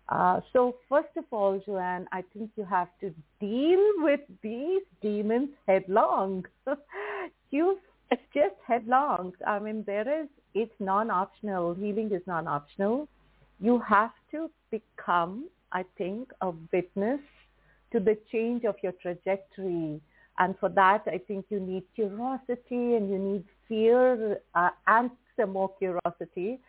Uh, 0.09 0.41
so 0.53 0.77
first 0.89 1.15
of 1.17 1.25
all, 1.31 1.61
Joanne, 1.65 2.07
I 2.11 2.25
think 2.33 2.51
you 2.57 2.65
have 2.65 2.89
to 3.01 3.15
deal 3.39 3.85
with 3.99 4.21
these 4.43 4.83
demons 5.01 5.51
headlong. 5.67 6.45
you 7.51 7.79
just 8.35 8.57
headlong. 8.67 9.33
I 9.47 9.59
mean, 9.59 9.85
there 9.87 10.23
is 10.23 10.29
it's 10.55 10.75
non-optional. 10.81 11.75
Healing 11.75 12.13
is 12.13 12.23
non-optional. 12.27 13.09
You 13.61 13.79
have 13.81 14.13
to 14.33 14.51
become, 14.71 15.49
I 15.73 15.85
think, 15.97 16.31
a 16.41 16.53
witness 16.73 17.21
to 17.93 18.01
the 18.01 18.19
change 18.31 18.65
of 18.65 18.77
your 18.83 18.93
trajectory. 19.01 20.01
And 20.39 20.59
for 20.59 20.69
that, 20.71 21.03
I 21.07 21.19
think 21.19 21.47
you 21.49 21.61
need 21.61 21.85
curiosity 21.95 22.97
and 22.97 23.11
you 23.11 23.19
need 23.19 23.45
fear 23.69 24.39
uh, 24.55 24.71
and 24.87 25.11
more 25.47 25.71
curiosity. 25.79 26.61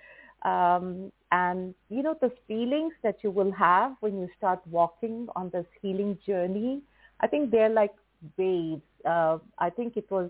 Um, 0.44 1.12
and, 1.32 1.74
you 1.89 2.03
know, 2.03 2.15
the 2.22 2.32
feelings 2.48 2.94
that 3.01 3.18
you 3.24 3.32
will 3.32 3.51
have 3.51 3.96
when 4.01 4.20
you 4.20 4.27
start 4.38 4.60
walking 4.68 5.27
on 5.36 5.50
this 5.51 5.65
healing 5.82 6.18
journey, 6.25 6.82
I 7.22 7.27
think 7.27 7.51
they're 7.51 7.70
like 7.70 7.94
waves. 8.38 8.82
Uh, 9.06 9.38
I 9.58 9.70
think 9.70 9.98
it 9.98 10.10
was 10.12 10.30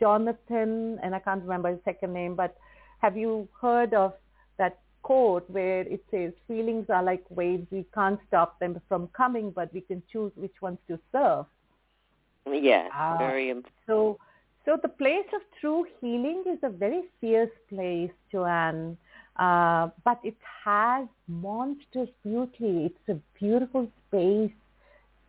Jonathan, 0.00 0.98
and 1.02 1.14
I 1.14 1.18
can't 1.20 1.42
remember 1.42 1.70
his 1.70 1.78
second 1.84 2.12
name, 2.12 2.34
but 2.34 2.56
have 3.00 3.16
you 3.16 3.48
heard 3.60 3.94
of 3.94 4.14
that 4.58 4.78
quote 5.02 5.48
where 5.48 5.82
it 5.82 6.04
says 6.10 6.32
feelings 6.46 6.86
are 6.90 7.02
like 7.02 7.24
waves, 7.30 7.66
we 7.70 7.86
can't 7.94 8.20
stop 8.28 8.58
them 8.58 8.80
from 8.88 9.08
coming, 9.16 9.50
but 9.50 9.72
we 9.72 9.80
can 9.80 10.02
choose 10.12 10.32
which 10.34 10.60
ones 10.60 10.78
to 10.88 10.98
surf. 11.12 11.46
Yes, 12.50 12.90
uh, 12.94 13.16
very 13.18 13.50
important. 13.50 13.74
So, 13.86 14.18
so 14.68 14.76
the 14.82 14.88
place 14.88 15.24
of 15.34 15.40
true 15.62 15.86
healing 15.98 16.44
is 16.46 16.58
a 16.62 16.68
very 16.68 17.04
fierce 17.22 17.48
place, 17.70 18.10
Joanne, 18.30 18.98
uh, 19.36 19.88
but 20.04 20.20
it 20.22 20.36
has 20.62 21.08
monstrous 21.26 22.10
beauty. 22.22 22.84
It's 22.90 23.08
a 23.08 23.14
beautiful 23.38 23.90
space. 24.06 24.52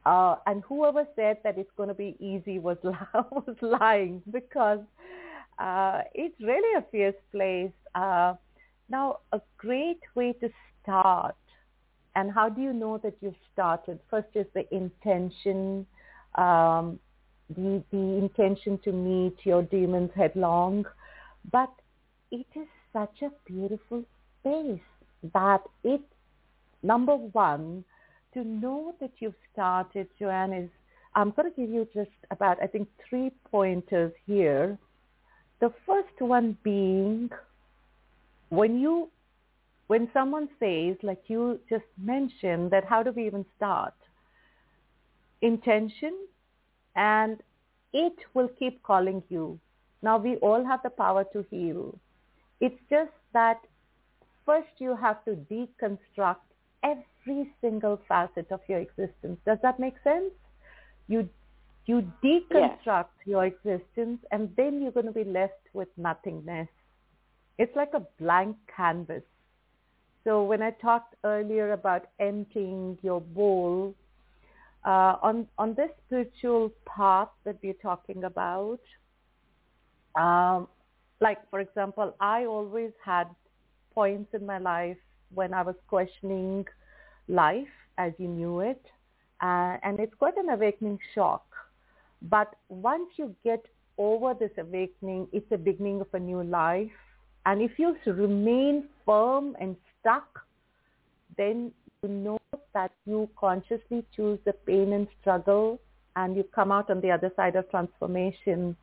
Uh, 0.05 0.35
and 0.45 0.61
whoever 0.67 1.07
said 1.15 1.37
that 1.45 1.57
it's 1.57 1.71
going 1.77 1.87
to 1.87 1.95
be 1.95 2.17
easy 2.19 2.59
was, 2.59 2.75
was 2.83 3.55
lying 3.61 4.21
because 4.29 4.81
uh, 5.57 6.01
it's 6.13 6.35
really 6.41 6.77
a 6.77 6.83
fierce 6.91 7.15
place. 7.31 7.71
Uh, 7.95 8.33
now, 8.89 9.19
a 9.31 9.39
great 9.57 10.01
way 10.15 10.33
to 10.33 10.49
start, 10.83 11.35
and 12.13 12.29
how 12.29 12.49
do 12.49 12.61
you 12.61 12.73
know 12.73 12.97
that 12.97 13.13
you've 13.21 13.39
started? 13.53 13.99
First 14.09 14.27
is 14.35 14.47
the 14.53 14.65
intention, 14.75 15.85
um, 16.35 16.99
the, 17.55 17.83
the 17.91 17.97
intention 17.97 18.79
to 18.83 18.91
meet 18.91 19.37
your 19.43 19.63
demons 19.63 20.11
headlong. 20.15 20.85
But 21.51 21.71
it 22.31 22.45
is 22.55 22.67
such 22.93 23.21
a 23.21 23.31
beautiful 23.45 24.03
space 24.39 24.79
that 25.33 25.61
it, 25.83 26.01
number 26.83 27.15
one, 27.15 27.83
to 28.33 28.43
know 28.43 28.93
that 28.99 29.11
you've 29.19 29.33
started, 29.51 30.07
Joanne, 30.19 30.53
is 30.53 30.69
I'm 31.15 31.31
going 31.31 31.51
to 31.51 31.59
give 31.59 31.69
you 31.69 31.87
just 31.93 32.11
about, 32.29 32.61
I 32.61 32.67
think, 32.67 32.87
three 33.09 33.31
pointers 33.49 34.13
here. 34.27 34.77
The 35.59 35.73
first 35.85 36.19
one 36.19 36.57
being 36.63 37.29
when 38.49 38.79
you, 38.79 39.09
when 39.87 40.09
someone 40.13 40.49
says, 40.59 40.95
like 41.03 41.23
you 41.27 41.59
just 41.69 41.85
mentioned, 42.01 42.71
that 42.71 42.85
how 42.85 43.03
do 43.03 43.11
we 43.11 43.25
even 43.25 43.45
start? 43.57 43.93
Intention 45.41 46.15
and 46.99 47.41
it 47.93 48.13
will 48.33 48.49
keep 48.59 48.83
calling 48.83 49.23
you. 49.29 49.57
Now 50.03 50.17
we 50.17 50.35
all 50.37 50.63
have 50.65 50.83
the 50.83 50.89
power 50.89 51.25
to 51.33 51.45
heal. 51.49 51.97
It's 52.59 52.79
just 52.89 53.11
that 53.33 53.61
first 54.45 54.69
you 54.79 54.95
have 54.95 55.23
to 55.25 55.31
deconstruct 55.51 56.47
every 56.83 57.51
single 57.61 57.99
facet 58.07 58.51
of 58.51 58.59
your 58.67 58.79
existence. 58.79 59.39
Does 59.45 59.57
that 59.63 59.79
make 59.79 59.95
sense? 60.03 60.31
You 61.07 61.27
you 61.85 62.11
deconstruct 62.23 63.13
yes. 63.17 63.25
your 63.25 63.45
existence 63.45 64.19
and 64.31 64.49
then 64.57 64.81
you're 64.81 64.91
going 64.91 65.07
to 65.07 65.11
be 65.11 65.23
left 65.23 65.63
with 65.73 65.87
nothingness. 65.97 66.67
It's 67.57 67.75
like 67.75 67.93
a 67.95 68.05
blank 68.19 68.57
canvas. 68.75 69.23
So 70.23 70.43
when 70.43 70.61
I 70.61 70.71
talked 70.71 71.15
earlier 71.23 71.71
about 71.71 72.09
emptying 72.19 72.97
your 73.01 73.21
bowl, 73.21 73.95
uh, 74.85 75.15
on 75.21 75.47
on 75.57 75.73
this 75.75 75.89
spiritual 76.05 76.71
path 76.85 77.29
that 77.43 77.57
we're 77.61 77.81
talking 77.81 78.23
about, 78.23 78.79
um, 80.15 80.67
like 81.19 81.39
for 81.49 81.59
example, 81.59 82.15
I 82.19 82.45
always 82.45 82.91
had 83.03 83.27
points 83.93 84.33
in 84.33 84.45
my 84.45 84.57
life 84.57 84.97
when 85.33 85.53
I 85.53 85.61
was 85.61 85.75
questioning 85.87 86.65
life 87.27 87.67
as 87.97 88.13
you 88.17 88.27
knew 88.27 88.61
it, 88.61 88.83
uh, 89.41 89.77
and 89.83 89.99
it's 89.99 90.13
quite 90.15 90.37
an 90.37 90.49
awakening 90.49 90.99
shock. 91.13 91.45
But 92.21 92.55
once 92.69 93.09
you 93.17 93.35
get 93.43 93.65
over 93.97 94.33
this 94.33 94.51
awakening, 94.57 95.27
it's 95.33 95.49
the 95.49 95.57
beginning 95.57 96.01
of 96.01 96.07
a 96.13 96.19
new 96.19 96.43
life. 96.43 96.91
And 97.45 97.61
if 97.61 97.77
you 97.77 97.95
remain 98.05 98.85
firm 99.05 99.55
and 99.59 99.75
stuck, 99.99 100.45
then 101.37 101.71
you 102.03 102.09
know 102.09 102.39
that 102.73 102.91
you 103.05 103.29
consciously 103.37 104.05
choose 104.15 104.39
the 104.45 104.53
pain 104.53 104.93
and 104.93 105.07
struggle 105.19 105.79
and 106.15 106.35
you 106.35 106.43
come 106.43 106.71
out 106.71 106.89
on 106.89 107.01
the 107.01 107.11
other 107.11 107.31
side 107.35 107.55
of 107.55 107.69
transformation. 107.69 108.75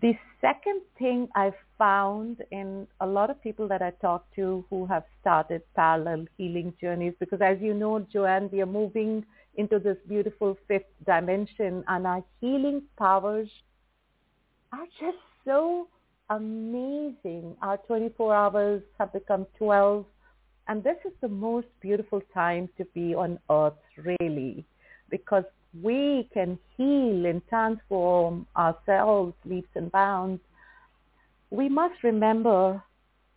The 0.00 0.12
second 0.40 0.82
thing 0.98 1.28
I've 1.34 1.58
found 1.76 2.44
in 2.52 2.86
a 3.00 3.06
lot 3.06 3.30
of 3.30 3.42
people 3.42 3.66
that 3.68 3.82
I 3.82 3.90
talk 4.00 4.24
to 4.36 4.64
who 4.70 4.86
have 4.86 5.04
started 5.20 5.62
parallel 5.74 6.26
healing 6.36 6.72
journeys, 6.80 7.14
because 7.18 7.40
as 7.40 7.58
you 7.60 7.74
know, 7.74 8.06
Joanne, 8.12 8.48
we 8.52 8.60
are 8.60 8.66
moving 8.66 9.24
into 9.56 9.80
this 9.80 9.96
beautiful 10.06 10.56
fifth 10.68 10.86
dimension 11.04 11.82
and 11.88 12.06
our 12.06 12.22
healing 12.40 12.82
powers 12.96 13.48
are 14.72 14.86
just 15.00 15.18
so 15.44 15.88
amazing. 16.30 17.56
Our 17.62 17.78
24 17.78 18.34
hours 18.34 18.82
have 19.00 19.12
become 19.12 19.46
12 19.58 20.04
and 20.68 20.84
this 20.84 20.96
is 21.06 21.12
the 21.22 21.28
most 21.28 21.66
beautiful 21.80 22.20
time 22.34 22.68
to 22.76 22.84
be 22.94 23.14
on 23.14 23.38
earth, 23.50 23.72
really, 23.96 24.64
because 25.10 25.44
we 25.82 26.28
can 26.32 26.58
heal 26.76 27.24
and 27.26 27.40
transform 27.48 28.46
ourselves 28.56 29.34
leaps 29.46 29.70
and 29.74 29.90
bounds. 29.90 30.42
We 31.50 31.70
must 31.70 32.02
remember 32.02 32.82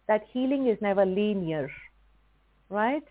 that 0.08 0.26
healing 0.34 0.68
is 0.68 0.78
never 0.82 1.06
linear, 1.06 1.72
right? 2.70 3.04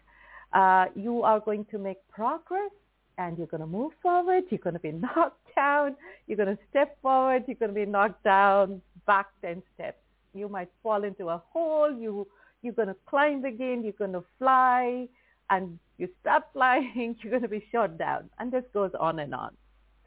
Uh, 0.52 0.87
you 0.94 1.22
are 1.22 1.40
going 1.40 1.64
to 1.70 1.78
make 1.78 1.96
progress 2.11 2.70
and 3.16 3.38
you're 3.38 3.46
going 3.46 3.62
to 3.62 3.66
move 3.66 3.92
forward. 4.02 4.44
You're 4.50 4.59
going 4.59 4.74
to 4.74 4.80
be 4.80 4.92
knocked 5.16 5.54
down. 5.54 5.96
You're 6.26 6.37
going 6.37 6.54
to 6.54 6.62
step 6.68 6.98
forward. 7.00 7.44
You're 7.46 7.56
going 7.56 7.74
to 7.74 7.74
be 7.74 7.87
knocked 7.87 8.22
down 8.24 8.83
back 9.06 9.28
10 9.40 9.62
steps. 9.74 9.98
You 10.35 10.48
might 10.48 10.68
fall 10.83 11.04
into 11.04 11.28
a 11.28 11.42
hole. 11.52 11.90
You 11.92 12.26
you're 12.62 12.74
going 12.74 12.88
to 12.88 12.96
climb 13.06 13.44
again, 13.44 13.82
you're 13.82 13.92
going 13.92 14.12
to 14.12 14.24
fly, 14.38 15.08
and 15.50 15.78
you 15.98 16.08
stop 16.20 16.50
flying, 16.52 17.16
you're 17.22 17.30
going 17.30 17.42
to 17.42 17.48
be 17.48 17.64
shot 17.72 17.98
down. 17.98 18.30
And 18.38 18.52
this 18.52 18.64
goes 18.72 18.92
on 18.98 19.18
and 19.18 19.34
on. 19.34 19.56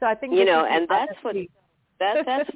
So 0.00 0.06
I 0.06 0.14
think 0.14 0.34
you 0.34 0.44
know, 0.44 0.64
and 0.64 0.86
that's 0.88 1.12
what 1.22 1.36
that, 2.00 2.26
that's 2.26 2.50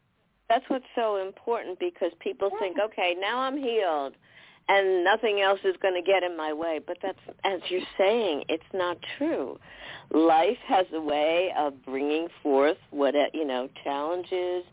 that's 0.48 0.64
what's 0.68 0.84
so 0.94 1.16
important 1.16 1.78
because 1.78 2.12
people 2.20 2.50
yeah. 2.52 2.58
think, 2.60 2.76
okay, 2.78 3.16
now 3.20 3.40
I'm 3.40 3.56
healed, 3.56 4.14
and 4.68 5.04
nothing 5.04 5.40
else 5.40 5.60
is 5.64 5.74
going 5.82 5.94
to 5.94 6.02
get 6.02 6.22
in 6.22 6.36
my 6.36 6.52
way. 6.52 6.80
But 6.84 6.98
that's 7.02 7.18
as 7.44 7.60
you're 7.68 7.82
saying, 7.98 8.44
it's 8.48 8.62
not 8.72 8.98
true. 9.18 9.58
Life 10.12 10.58
has 10.66 10.86
a 10.92 11.00
way 11.00 11.52
of 11.58 11.84
bringing 11.84 12.28
forth 12.42 12.78
what 12.90 13.14
you 13.32 13.44
know 13.44 13.68
challenges 13.82 14.64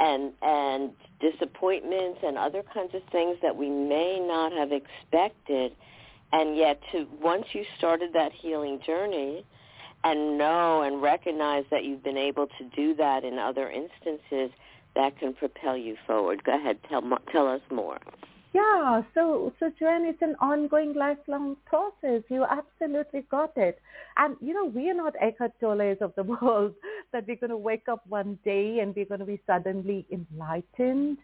and 0.00 0.32
and 0.42 0.92
disappointments 1.20 2.20
and 2.24 2.36
other 2.36 2.62
kinds 2.74 2.94
of 2.94 3.02
things 3.10 3.36
that 3.42 3.56
we 3.56 3.68
may 3.68 4.18
not 4.20 4.52
have 4.52 4.70
expected. 4.72 5.72
And 6.32 6.56
yet 6.56 6.80
to 6.92 7.06
once 7.20 7.46
you 7.52 7.64
started 7.78 8.12
that 8.14 8.32
healing 8.32 8.80
journey 8.84 9.44
and 10.02 10.36
know 10.36 10.82
and 10.82 11.00
recognize 11.00 11.64
that 11.70 11.84
you've 11.84 12.02
been 12.02 12.18
able 12.18 12.46
to 12.58 12.64
do 12.74 12.94
that 12.96 13.24
in 13.24 13.38
other 13.38 13.70
instances 13.70 14.50
that 14.94 15.18
can 15.18 15.32
propel 15.34 15.76
you 15.76 15.96
forward. 16.06 16.44
Go 16.44 16.56
ahead. 16.56 16.78
Tell 16.88 17.02
tell 17.32 17.48
us 17.48 17.62
more 17.70 17.98
yeah, 18.54 19.02
so 19.14 19.52
so 19.58 19.70
Joanne, 19.78 20.04
it's 20.04 20.22
an 20.22 20.36
ongoing, 20.40 20.94
lifelong 20.94 21.56
process. 21.66 22.22
You 22.28 22.44
absolutely 22.44 23.22
got 23.30 23.52
it. 23.56 23.80
And 24.16 24.36
you 24.40 24.54
know, 24.54 24.66
we 24.66 24.88
are 24.90 24.94
not 24.94 25.14
Eckhart 25.20 25.52
Tolles 25.60 25.98
of 26.00 26.14
the 26.14 26.22
world 26.42 26.74
that 27.12 27.26
we're 27.26 27.36
going 27.36 27.50
to 27.50 27.56
wake 27.56 27.88
up 27.88 28.06
one 28.08 28.38
day 28.44 28.78
and 28.78 28.94
we're 28.94 29.06
going 29.06 29.20
to 29.20 29.26
be 29.26 29.40
suddenly 29.44 30.06
enlightened, 30.12 31.18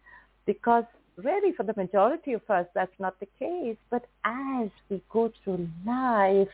because 0.45 0.85
really, 1.17 1.53
for 1.57 1.63
the 1.63 1.75
majority 1.77 2.33
of 2.33 2.43
us, 2.51 2.67
that's 2.75 2.99
not 2.99 3.19
the 3.21 3.29
case. 3.39 3.77
But 3.91 4.07
as 4.25 4.69
we 4.89 5.01
go 5.09 5.33
through 5.45 5.69
life 5.87 6.49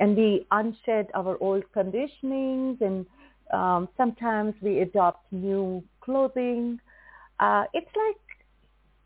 and 0.00 0.16
we 0.16 0.44
unshed 0.50 1.10
our 1.14 1.38
old 1.40 1.64
conditionings, 1.74 2.80
and 2.80 3.06
um, 3.52 3.88
sometimes 3.96 4.54
we 4.60 4.80
adopt 4.80 5.32
new 5.32 5.84
clothing, 6.00 6.80
uh, 7.38 7.64
it's 7.74 7.90
like 7.94 8.16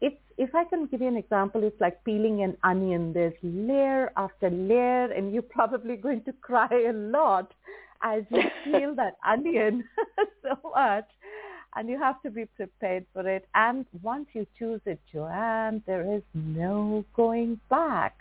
it's 0.01 0.17
if 0.39 0.55
I 0.55 0.65
can 0.65 0.87
give 0.87 1.03
you 1.03 1.09
an 1.09 1.17
example, 1.17 1.63
it's 1.65 1.81
like 1.81 2.03
peeling 2.05 2.43
an 2.43 2.57
onion. 2.65 3.13
There's 3.13 3.35
layer 3.43 4.11
after 4.17 4.49
layer, 4.49 5.13
and 5.13 5.33
you're 5.33 5.43
probably 5.43 5.97
going 6.07 6.23
to 6.25 6.33
cry 6.41 6.69
a 6.89 6.93
lot 6.93 7.53
as 8.03 8.23
you 8.31 8.43
peel 8.65 8.95
that 8.95 9.17
onion 9.27 9.85
so 10.43 10.57
much. 10.75 11.05
And 11.77 11.89
you 11.89 11.99
have 11.99 12.21
to 12.23 12.31
be 12.31 12.47
prepared 12.47 13.07
for 13.13 13.29
it. 13.29 13.47
And 13.55 13.87
once 14.03 14.27
you 14.33 14.47
choose 14.59 14.81
it, 14.87 14.99
Joanne, 15.13 15.83
there 15.87 16.17
is 16.17 16.23
no 16.35 17.05
going 17.15 17.61
back. 17.69 18.17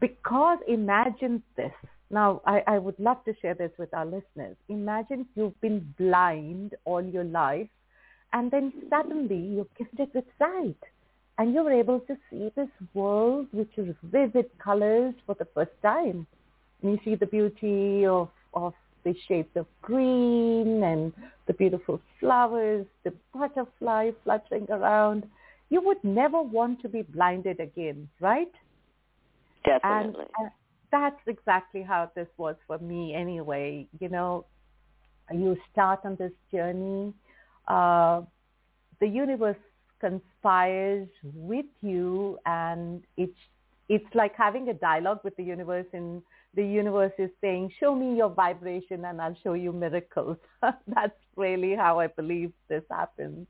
Because 0.00 0.58
imagine 0.66 1.42
this. 1.56 1.70
Now, 2.10 2.40
I, 2.44 2.62
I 2.66 2.78
would 2.78 2.98
love 2.98 3.24
to 3.26 3.34
share 3.40 3.54
this 3.54 3.70
with 3.78 3.94
our 3.94 4.04
listeners. 4.04 4.56
Imagine 4.68 5.26
you've 5.36 5.60
been 5.60 5.94
blind 5.96 6.74
all 6.84 7.04
your 7.04 7.22
life 7.22 7.68
and 8.32 8.50
then 8.50 8.72
suddenly 8.88 9.36
you're 9.36 9.66
gifted 9.78 10.08
with 10.14 10.24
sight 10.38 10.76
and 11.38 11.54
you're 11.54 11.72
able 11.72 12.00
to 12.00 12.16
see 12.28 12.50
this 12.54 12.68
world 12.94 13.46
which 13.52 13.70
is 13.76 13.94
vivid 14.04 14.46
colors 14.62 15.14
for 15.26 15.34
the 15.38 15.46
first 15.54 15.72
time. 15.82 16.26
And 16.82 16.92
you 16.92 16.98
see 17.04 17.14
the 17.14 17.26
beauty 17.26 18.06
of, 18.06 18.28
of 18.54 18.74
the 19.04 19.14
shades 19.26 19.48
of 19.56 19.66
green 19.82 20.82
and 20.82 21.12
the 21.46 21.54
beautiful 21.54 22.00
flowers, 22.20 22.86
the 23.04 23.12
butterfly 23.32 24.10
fluttering 24.24 24.66
around. 24.70 25.24
You 25.70 25.80
would 25.82 26.02
never 26.02 26.42
want 26.42 26.82
to 26.82 26.88
be 26.88 27.02
blinded 27.02 27.60
again, 27.60 28.08
right? 28.20 28.52
Definitely. 29.64 30.24
And 30.38 30.46
uh, 30.46 30.50
that's 30.92 31.20
exactly 31.26 31.82
how 31.82 32.10
this 32.14 32.28
was 32.36 32.56
for 32.66 32.78
me 32.78 33.14
anyway. 33.14 33.86
You 33.98 34.08
know, 34.08 34.44
you 35.32 35.56
start 35.72 36.00
on 36.04 36.16
this 36.16 36.32
journey 36.52 37.14
uh, 37.70 38.22
the 39.00 39.06
universe 39.06 39.62
conspires 40.00 41.08
with 41.22 41.66
you 41.82 42.38
and 42.46 43.02
it's 43.16 43.40
it's 43.88 44.14
like 44.14 44.34
having 44.36 44.68
a 44.68 44.74
dialogue 44.74 45.20
with 45.24 45.36
the 45.36 45.42
universe 45.42 45.86
and 45.92 46.22
the 46.54 46.64
universe 46.64 47.12
is 47.18 47.30
saying 47.40 47.70
show 47.78 47.94
me 47.94 48.16
your 48.16 48.30
vibration 48.30 49.04
and 49.04 49.20
i'll 49.20 49.36
show 49.44 49.52
you 49.52 49.72
miracles. 49.72 50.38
That's 50.62 51.20
really 51.36 51.74
how 51.76 52.00
i 52.00 52.06
believe 52.08 52.52
this 52.68 52.82
happens. 52.90 53.46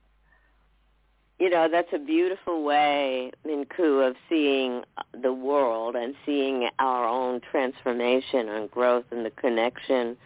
You 1.39 1.49
know 1.49 1.69
that's 1.73 1.93
a 1.95 1.99
beautiful 1.99 2.63
way 2.65 3.31
minnku 3.47 4.07
of 4.07 4.17
seeing 4.29 4.83
the 5.27 5.33
world 5.33 5.97
and 5.97 6.15
seeing 6.27 6.69
our 6.79 7.07
own 7.07 7.41
transformation 7.51 8.49
and 8.51 8.71
growth 8.71 9.07
and 9.11 9.25
the 9.25 9.31
connection 9.31 10.17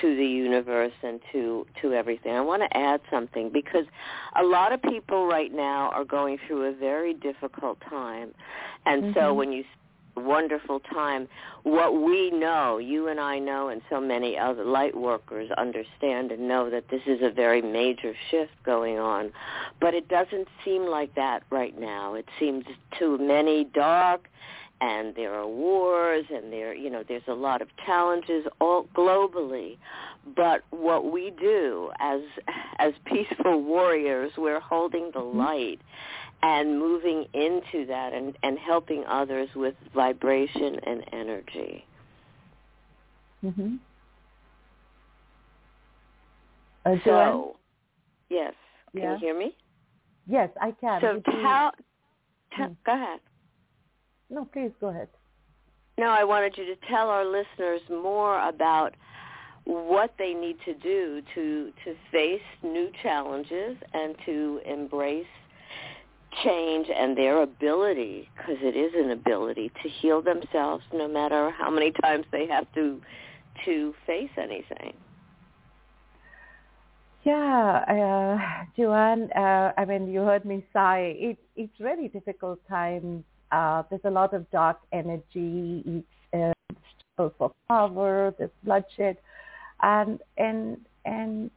to 0.00 0.16
the 0.16 0.26
universe 0.26 0.92
and 1.02 1.20
to 1.32 1.66
to 1.82 1.92
everything. 1.92 2.34
I 2.34 2.40
want 2.40 2.62
to 2.62 2.76
add 2.76 3.00
something 3.10 3.50
because 3.50 3.86
a 4.36 4.42
lot 4.42 4.72
of 4.72 4.82
people 4.82 5.26
right 5.26 5.52
now 5.52 5.90
are 5.90 6.04
going 6.04 6.38
through 6.46 6.64
a 6.64 6.72
very 6.72 7.14
difficult 7.14 7.78
time. 7.88 8.34
And 8.86 9.04
mm-hmm. 9.04 9.18
so 9.18 9.34
when 9.34 9.52
you 9.52 9.64
wonderful 10.16 10.80
time 10.80 11.28
what 11.64 12.00
we 12.00 12.30
know 12.30 12.78
you 12.78 13.08
and 13.08 13.18
I 13.18 13.38
know 13.38 13.68
and 13.68 13.82
so 13.90 14.00
many 14.00 14.38
other 14.38 14.64
light 14.64 14.96
workers 14.96 15.50
understand 15.58 16.30
and 16.30 16.46
know 16.46 16.70
that 16.70 16.88
this 16.88 17.02
is 17.06 17.20
a 17.22 17.30
very 17.30 17.60
major 17.60 18.14
shift 18.30 18.52
going 18.64 18.98
on 18.98 19.32
but 19.80 19.94
it 19.94 20.08
doesn't 20.08 20.46
seem 20.64 20.86
like 20.86 21.14
that 21.16 21.42
right 21.50 21.78
now 21.78 22.14
it 22.14 22.28
seems 22.38 22.64
too 22.96 23.18
many 23.18 23.64
dark 23.64 24.28
and 24.80 25.14
there 25.14 25.34
are 25.34 25.46
wars 25.46 26.24
and 26.32 26.52
there 26.52 26.74
you 26.74 26.90
know 26.90 27.04
there's 27.06 27.22
a 27.28 27.34
lot 27.34 27.62
of 27.62 27.68
challenges 27.86 28.44
all 28.60 28.86
globally. 28.94 29.78
But 30.36 30.62
what 30.70 31.12
we 31.12 31.32
do 31.38 31.90
as 32.00 32.20
as 32.78 32.92
peaceful 33.06 33.62
warriors 33.62 34.32
we're 34.36 34.60
holding 34.60 35.10
the 35.12 35.20
mm-hmm. 35.20 35.38
light 35.38 35.80
and 36.42 36.78
moving 36.78 37.26
into 37.34 37.86
that 37.86 38.12
and 38.12 38.36
and 38.42 38.58
helping 38.58 39.04
others 39.06 39.48
with 39.54 39.74
vibration 39.94 40.78
and 40.86 41.04
energy. 41.12 41.84
Mhm 43.44 43.78
uh, 46.84 46.96
so 47.04 47.56
yes. 48.28 48.52
Can 48.92 49.02
yeah. 49.02 49.12
you 49.12 49.18
hear 49.18 49.38
me? 49.38 49.56
Yes 50.26 50.50
i 50.60 50.70
can. 50.80 51.00
So 51.00 51.20
tell, 51.30 51.72
tell 52.56 52.68
mm. 52.68 52.76
go 52.86 52.94
ahead 52.94 53.20
no, 54.30 54.44
please 54.52 54.72
go 54.80 54.88
ahead. 54.88 55.08
No, 55.98 56.06
I 56.06 56.24
wanted 56.24 56.56
you 56.58 56.64
to 56.66 56.76
tell 56.88 57.08
our 57.08 57.24
listeners 57.24 57.80
more 57.88 58.46
about 58.48 58.94
what 59.64 60.14
they 60.18 60.34
need 60.34 60.56
to 60.64 60.74
do 60.74 61.22
to 61.34 61.72
to 61.84 61.94
face 62.12 62.42
new 62.62 62.90
challenges 63.02 63.76
and 63.92 64.14
to 64.26 64.60
embrace 64.66 65.26
change 66.42 66.88
and 66.94 67.16
their 67.16 67.42
ability 67.42 68.28
because 68.36 68.56
it 68.60 68.76
is 68.76 68.92
an 68.96 69.10
ability 69.10 69.70
to 69.82 69.88
heal 69.88 70.20
themselves 70.20 70.84
no 70.92 71.06
matter 71.06 71.50
how 71.50 71.70
many 71.70 71.92
times 72.02 72.26
they 72.32 72.46
have 72.46 72.66
to 72.74 73.00
to 73.64 73.94
face 74.06 74.30
anything. 74.36 74.94
Yeah, 77.22 77.84
uh, 77.88 78.64
Joanne, 78.76 79.30
uh, 79.32 79.72
I 79.78 79.86
mean, 79.86 80.08
you 80.12 80.20
heard 80.20 80.44
me 80.44 80.62
sigh. 80.74 81.14
It, 81.16 81.38
it's 81.56 81.80
really 81.80 82.08
difficult 82.08 82.58
times 82.68 83.24
uh, 83.54 83.82
there's 83.88 84.04
a 84.04 84.10
lot 84.10 84.34
of 84.34 84.50
dark 84.50 84.78
energy. 84.92 85.82
It's 85.86 86.06
uh, 86.34 86.76
struggle 87.14 87.34
for 87.38 87.52
power. 87.68 88.34
There's 88.36 88.50
bloodshed, 88.64 89.16
and 89.80 90.20
and 90.36 90.78
and 91.04 91.50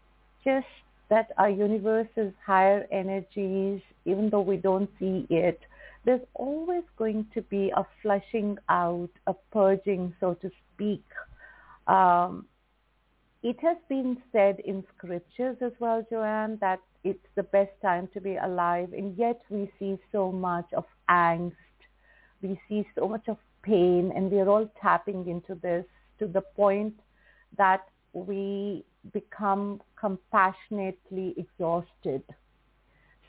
just 0.43 0.67
that 1.09 1.31
our 1.37 1.49
universe 1.49 2.09
is 2.15 2.33
higher 2.45 2.85
energies, 2.91 3.81
even 4.05 4.29
though 4.29 4.41
we 4.41 4.57
don't 4.57 4.89
see 4.99 5.25
it. 5.29 5.59
There's 6.05 6.21
always 6.35 6.83
going 6.97 7.25
to 7.33 7.41
be 7.41 7.71
a 7.75 7.83
flushing 8.01 8.57
out, 8.69 9.09
a 9.25 9.33
purging, 9.51 10.13
so 10.19 10.35
to 10.35 10.51
speak. 10.73 11.03
Um, 11.87 12.45
it 13.41 13.57
has 13.61 13.77
been 13.89 14.17
said 14.31 14.59
in 14.59 14.83
scriptures 14.95 15.57
as 15.61 15.71
well, 15.79 16.05
Joanne, 16.09 16.57
that 16.61 16.79
it's 17.03 17.27
the 17.35 17.43
best 17.43 17.71
time 17.81 18.09
to 18.13 18.21
be 18.21 18.35
alive, 18.35 18.93
and 18.93 19.17
yet 19.17 19.41
we 19.49 19.71
see 19.79 19.97
so 20.11 20.31
much 20.31 20.67
of 20.73 20.85
angst 21.09 21.66
we 22.41 22.59
see 22.67 22.87
so 22.95 23.07
much 23.07 23.27
of 23.27 23.37
pain 23.63 24.11
and 24.15 24.31
we're 24.31 24.47
all 24.47 24.69
tapping 24.81 25.27
into 25.27 25.55
this 25.55 25.85
to 26.19 26.27
the 26.27 26.41
point 26.41 26.93
that 27.57 27.87
we 28.13 28.83
become 29.13 29.81
compassionately 29.99 31.33
exhausted. 31.37 32.23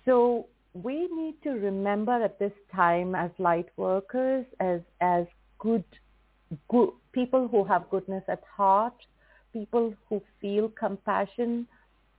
So 0.04 0.46
we 0.72 1.08
need 1.08 1.34
to 1.42 1.50
remember 1.50 2.12
at 2.12 2.38
this 2.38 2.52
time 2.74 3.14
as 3.14 3.30
light 3.38 3.68
workers, 3.76 4.46
as, 4.60 4.80
as 5.00 5.26
good, 5.58 5.84
good 6.68 6.90
people 7.12 7.48
who 7.48 7.64
have 7.64 7.90
goodness 7.90 8.24
at 8.28 8.42
heart, 8.56 8.94
people 9.52 9.94
who 10.08 10.22
feel 10.40 10.68
compassion, 10.68 11.66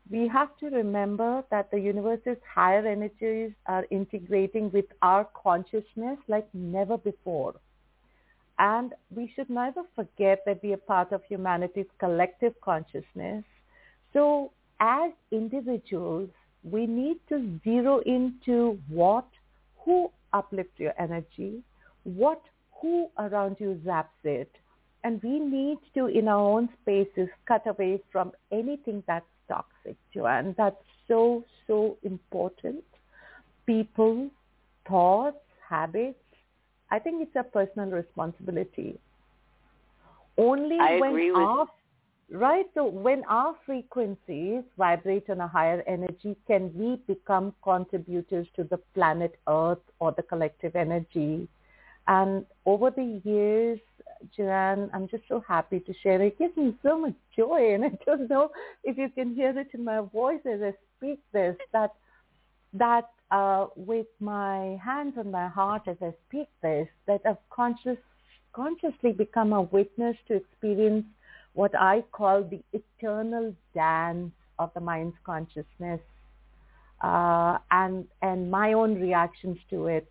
we 0.10 0.28
have 0.28 0.58
to 0.58 0.68
remember 0.68 1.44
that 1.52 1.70
the 1.70 1.80
universe's 1.80 2.38
higher 2.54 2.86
energies 2.86 3.52
are 3.68 3.86
integrating 3.92 4.72
with 4.72 4.86
our 5.02 5.28
consciousness 5.36 6.18
like 6.28 6.48
never 6.54 6.98
before. 6.98 7.54
And 8.58 8.94
we 9.16 9.32
should 9.36 9.50
never 9.50 9.84
forget 9.96 10.40
that 10.46 10.62
we 10.64 10.74
are 10.74 10.78
part 10.78 11.12
of 11.12 11.22
humanity's 11.24 11.86
collective 12.00 12.54
consciousness. 12.62 13.46
So 14.12 14.52
as 14.80 15.12
individuals, 15.32 16.30
we 16.64 16.88
need 16.88 17.18
to 17.30 17.60
zero 17.64 18.00
into 18.00 18.80
what, 18.90 19.28
who 19.86 20.12
uplifts 20.34 20.78
your 20.78 20.94
energy, 21.00 21.62
what, 22.04 22.42
who 22.82 23.10
around 23.18 23.58
you 23.60 23.80
zaps 23.86 24.08
it. 24.24 24.52
And 25.04 25.22
we 25.24 25.40
need 25.40 25.78
to, 25.94 26.08
in 26.08 26.28
our 26.28 26.40
own 26.40 26.68
spaces, 26.82 27.30
cut 27.48 27.66
away 27.66 28.02
from 28.12 28.34
anything 28.52 29.04
that's 29.08 29.26
toxic, 29.50 29.98
Joanne. 30.14 30.56
That's 30.58 30.78
so, 31.08 31.44
so 31.68 31.98
important. 32.04 32.84
People, 33.66 34.30
thoughts, 34.88 35.38
habits, 35.68 36.18
I 36.92 37.00
think 37.00 37.22
it's 37.22 37.36
a 37.36 37.44
personal 37.44 37.90
responsibility. 37.90 38.98
Only 40.38 40.80
I 40.80 41.00
when 41.00 41.36
our, 41.36 41.60
with 41.60 41.70
right, 42.32 42.66
so 42.74 42.86
when 42.86 43.24
our 43.26 43.56
frequencies 43.66 44.64
vibrate 44.78 45.30
on 45.30 45.42
a 45.42 45.48
higher 45.48 45.84
energy, 45.86 46.36
can 46.48 46.72
we 46.74 46.96
become 47.14 47.54
contributors 47.64 48.48
to 48.56 48.64
the 48.64 48.78
planet 48.96 49.36
Earth 49.48 49.84
or 50.00 50.14
the 50.14 50.24
collective 50.24 50.76
energy? 50.76 51.48
And 52.08 52.46
over 52.66 52.90
the 52.90 53.22
years, 53.24 53.80
Joanne, 54.36 54.90
I'm 54.94 55.08
just 55.08 55.24
so 55.28 55.44
happy 55.48 55.80
to 55.80 55.94
share. 56.02 56.22
It 56.22 56.38
gives 56.38 56.56
me 56.58 56.76
so 56.84 57.00
much 57.00 57.16
joy, 57.36 57.74
and 57.74 57.86
I 57.86 57.92
don't 58.06 58.30
know 58.30 58.52
if 58.84 58.98
you 58.98 59.10
can 59.10 59.34
hear 59.34 59.58
it 59.58 59.70
in 59.74 59.84
my 59.84 60.02
voice 60.02 60.42
as 60.46 60.62
I 60.62 60.74
speak 60.98 61.20
this. 61.32 61.56
That 61.72 61.94
that 62.74 63.10
uh, 63.32 63.68
with 63.76 64.08
my 64.20 64.80
hands 64.84 65.14
on 65.18 65.32
my 65.32 65.48
heart 65.48 65.84
as 65.88 65.98
I 66.02 66.14
speak 66.28 66.48
this, 66.62 66.88
that 67.08 67.22
I've 67.26 67.38
conscious, 67.50 67.98
consciously 68.54 69.12
become 69.12 69.54
a 69.54 69.62
witness 69.62 70.18
to 70.28 70.36
experience 70.36 71.06
what 71.54 71.74
I 71.80 72.04
call 72.12 72.44
the 72.44 72.62
eternal 72.74 73.56
dance 73.74 74.34
of 74.60 74.72
the 74.74 74.82
mind's 74.82 75.16
consciousness, 75.24 76.02
uh, 77.02 77.58
and 77.72 78.06
and 78.22 78.52
my 78.52 78.74
own 78.74 79.00
reactions 79.00 79.58
to 79.70 79.88
it. 79.88 80.08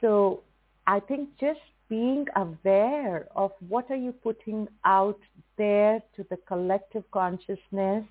So 0.00 0.42
I 0.86 1.00
think 1.00 1.28
just 1.38 1.60
being 1.92 2.24
aware 2.36 3.28
of 3.36 3.50
what 3.68 3.90
are 3.90 3.96
you 3.96 4.12
putting 4.12 4.66
out 4.86 5.20
there 5.58 6.02
to 6.16 6.24
the 6.30 6.38
collective 6.48 7.04
consciousness 7.10 8.06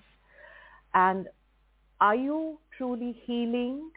and 0.94 1.26
are 2.00 2.14
you 2.14 2.58
truly 2.78 3.20
healing? 3.26 3.90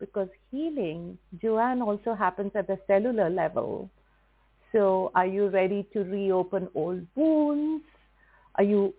Because 0.00 0.28
healing, 0.50 1.18
Joanne, 1.42 1.82
also 1.82 2.14
happens 2.14 2.52
at 2.54 2.68
the 2.68 2.78
cellular 2.86 3.28
level. 3.28 3.90
So 4.72 5.12
are 5.14 5.26
you 5.26 5.48
ready 5.48 5.86
to 5.92 6.04
reopen 6.04 6.68
old 6.74 7.06
wounds? 7.14 7.84
Are 8.54 8.64
you 8.64 8.94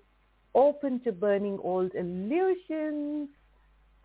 open 0.54 1.00
to 1.06 1.12
burning 1.12 1.58
old 1.64 1.96
illusions? 1.96 3.30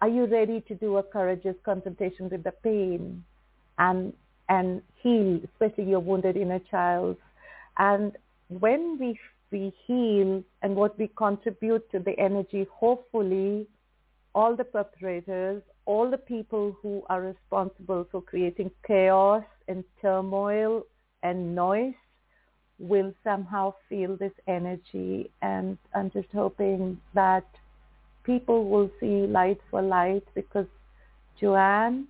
Are 0.00 0.08
you 0.08 0.24
ready 0.24 0.62
to 0.68 0.74
do 0.74 0.96
a 0.96 1.02
courageous 1.02 1.56
confrontation 1.66 2.30
with 2.30 2.44
the 2.44 2.52
pain? 2.52 3.22
And 3.76 4.14
and 4.48 4.82
heal, 4.96 5.40
especially 5.44 5.90
your 5.90 6.00
wounded 6.00 6.36
inner 6.36 6.60
child. 6.70 7.16
And 7.78 8.12
when 8.48 8.98
we, 8.98 9.18
we 9.50 9.72
heal 9.86 10.42
and 10.62 10.76
what 10.76 10.98
we 10.98 11.10
contribute 11.16 11.90
to 11.92 11.98
the 11.98 12.18
energy, 12.18 12.66
hopefully 12.72 13.66
all 14.34 14.56
the 14.56 14.64
perpetrators, 14.64 15.62
all 15.86 16.10
the 16.10 16.18
people 16.18 16.76
who 16.82 17.02
are 17.08 17.22
responsible 17.22 18.06
for 18.10 18.20
creating 18.22 18.70
chaos 18.86 19.44
and 19.68 19.84
turmoil 20.02 20.82
and 21.22 21.54
noise 21.54 21.94
will 22.78 23.12
somehow 23.22 23.72
feel 23.88 24.16
this 24.16 24.32
energy. 24.48 25.30
And 25.42 25.78
I'm 25.94 26.10
just 26.10 26.28
hoping 26.32 27.00
that 27.14 27.46
people 28.24 28.68
will 28.68 28.90
see 28.98 29.26
light 29.26 29.60
for 29.70 29.82
light 29.82 30.24
because 30.34 30.66
Joanne, 31.40 32.08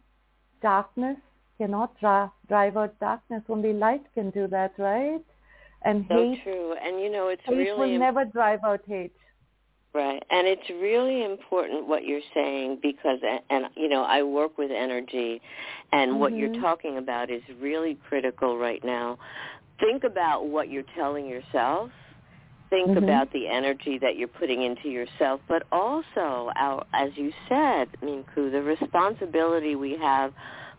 darkness 0.63 1.19
cannot 1.59 1.99
dra- 2.01 2.33
drive 2.49 2.77
out 2.77 2.99
darkness. 3.01 3.43
Only 3.49 3.73
light 3.73 4.05
can 4.15 4.31
do 4.31 4.47
that, 4.49 4.73
right? 4.79 5.25
And 5.83 6.05
so 6.09 6.15
hate, 6.15 6.43
true. 6.43 6.75
And 6.83 7.01
you 7.01 7.11
know, 7.11 7.29
it's 7.29 7.43
hate 7.47 7.57
really 7.57 7.91
will 7.91 7.95
im- 7.95 8.01
never 8.01 8.25
drive 8.25 8.61
out 8.65 8.83
hate. 8.87 9.13
Right. 9.95 10.23
And 10.29 10.49
it's 10.49 10.69
really 10.71 11.25
important 11.25 11.87
what 11.87 12.05
you're 12.05 12.21
saying 12.35 12.81
because 12.83 13.21
and, 13.49 13.67
you 13.77 13.89
know, 13.89 14.03
I 14.03 14.25
work 14.25 14.59
with 14.59 14.73
energy 14.73 15.41
and 15.93 16.19
what 16.19 16.37
you're 16.37 16.49
Mhm. 16.49 16.61
talking 16.61 16.99
about 16.99 17.31
is 17.31 17.43
really 17.61 17.95
critical 18.09 18.59
right 18.59 18.83
now. 18.85 19.19
Think 19.79 20.03
about 20.03 20.47
what 20.47 20.69
you're 20.69 20.91
telling 20.97 21.27
yourself. 21.27 21.93
Think 22.71 22.91
Mhm. 22.91 23.05
about 23.05 23.31
the 23.33 23.47
energy 23.47 23.99
that 23.99 24.17
you're 24.17 24.27
putting 24.27 24.63
into 24.63 24.89
yourself, 24.89 25.41
but 25.47 25.63
also 25.71 26.51
our 26.57 26.85
as 26.93 27.17
you 27.17 27.33
said, 27.49 27.89
Minnku, 28.03 28.51
the 28.51 28.63
responsibility 28.63 29.77
we 29.77 29.97
have 29.99 30.35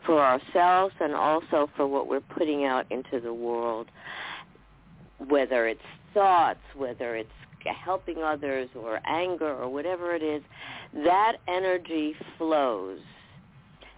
for 0.05 0.21
ourselves 0.23 0.93
and 0.99 1.13
also 1.13 1.69
for 1.75 1.87
what 1.87 2.07
we're 2.07 2.21
putting 2.21 2.65
out 2.65 2.85
into 2.91 3.19
the 3.19 3.33
world 3.33 3.87
whether 5.17 5.67
it's 5.67 5.81
thoughts, 6.13 6.59
whether 6.75 7.15
it's 7.15 7.29
helping 7.83 8.21
others 8.21 8.69
or 8.75 8.99
anger 9.05 9.51
or 9.51 9.69
whatever 9.69 10.13
it 10.13 10.21
is, 10.21 10.43
that 10.93 11.37
energy 11.47 12.15
flows. 12.37 12.99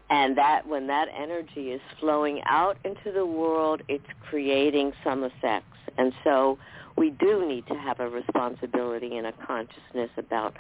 And 0.10 0.38
that 0.38 0.66
when 0.66 0.88
that 0.88 1.10
energy 1.14 1.72
is 1.72 1.82
flowing 2.00 2.42
out 2.46 2.78
into 2.86 3.12
the 3.12 3.26
world, 3.26 3.82
it's 3.90 4.06
creating 4.30 4.94
some 5.04 5.26
effects. 5.26 5.78
And 5.98 6.14
so 6.24 6.58
we 6.96 7.10
do 7.10 7.46
need 7.46 7.68
to 7.68 7.74
have 7.74 8.00
a 8.00 8.08
responsibility 8.08 9.18
and 9.18 9.28
a 9.28 9.34
consciousness 9.46 10.10
about 10.18 10.56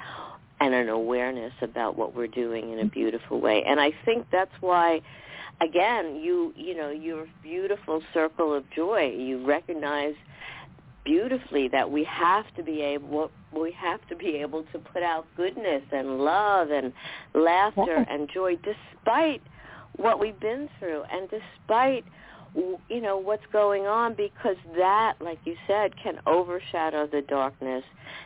and 0.59 0.73
an 0.73 0.89
awareness 0.89 1.53
about 1.61 1.97
what 1.97 2.13
we're 2.13 2.27
doing 2.27 2.73
in 2.73 2.79
a 2.79 2.85
beautiful 2.85 3.39
way. 3.39 3.63
And 3.65 3.79
I 3.79 3.93
think 4.03 4.25
that's 4.31 4.51
why 4.59 5.01
again, 5.61 6.15
you 6.17 6.53
you 6.55 6.75
know, 6.75 6.89
your 6.89 7.25
beautiful 7.41 8.01
circle 8.13 8.53
of 8.53 8.63
joy, 8.75 9.13
you 9.17 9.45
recognize 9.45 10.15
beautifully 11.07 11.69
that 11.69 11.89
we 11.89 12.03
have 12.03 12.45
to 12.55 12.63
be 12.63 12.81
able 12.81 13.31
we 13.57 13.71
have 13.71 14.05
to 14.09 14.15
be 14.15 14.35
able 14.35 14.63
to 14.73 14.79
put 14.79 15.01
out 15.01 15.25
goodness 15.37 15.81
and 15.93 16.19
love 16.19 16.69
and 16.69 16.91
laughter 17.33 18.05
and 18.09 18.29
joy 18.33 18.55
despite 18.57 19.41
what 19.95 20.19
we've 20.19 20.39
been 20.41 20.67
through 20.77 21.03
and 21.09 21.29
despite 21.29 22.03
you 22.89 23.01
know 23.01 23.17
what's 23.17 23.45
going 23.53 23.85
on 23.85 24.15
because 24.15 24.57
that 24.77 25.13
like 25.21 25.39
you 25.45 25.55
said 25.65 25.91
can 26.01 26.19
overshadow 26.27 27.07
the 27.07 27.21
darkness 27.21 27.83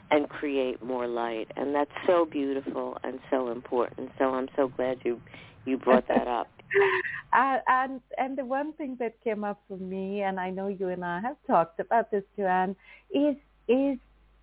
and 0.10 0.28
create 0.30 0.82
more 0.84 1.08
light. 1.08 1.50
And 1.56 1.74
that's 1.76 1.92
so 2.08 2.26
beautiful 2.26 2.98
and 3.04 3.20
so 3.30 3.52
important. 3.52 4.10
So 4.18 4.26
i'm 4.34 4.48
so 4.56 4.70
glad 4.70 5.00
you 5.04 5.22
you 5.66 5.78
brought 5.78 6.08
that 6.08 6.28
up 6.28 6.48
Uh, 7.34 7.60
and 7.68 8.02
and 8.18 8.38
the 8.38 8.46
one 8.46 8.74
thing 8.74 8.98
that 9.00 9.14
came 9.24 9.44
up 9.44 9.60
for 9.68 9.78
me, 9.78 10.22
and 10.22 10.40
I 10.40 10.50
know 10.50 10.68
you 10.68 10.90
and 10.90 11.04
I 11.04 11.20
have 11.22 11.38
talked 11.48 11.80
about 11.80 12.12
this, 12.12 12.24
Joanne, 12.38 12.76
is 13.14 13.36
is 13.68 13.98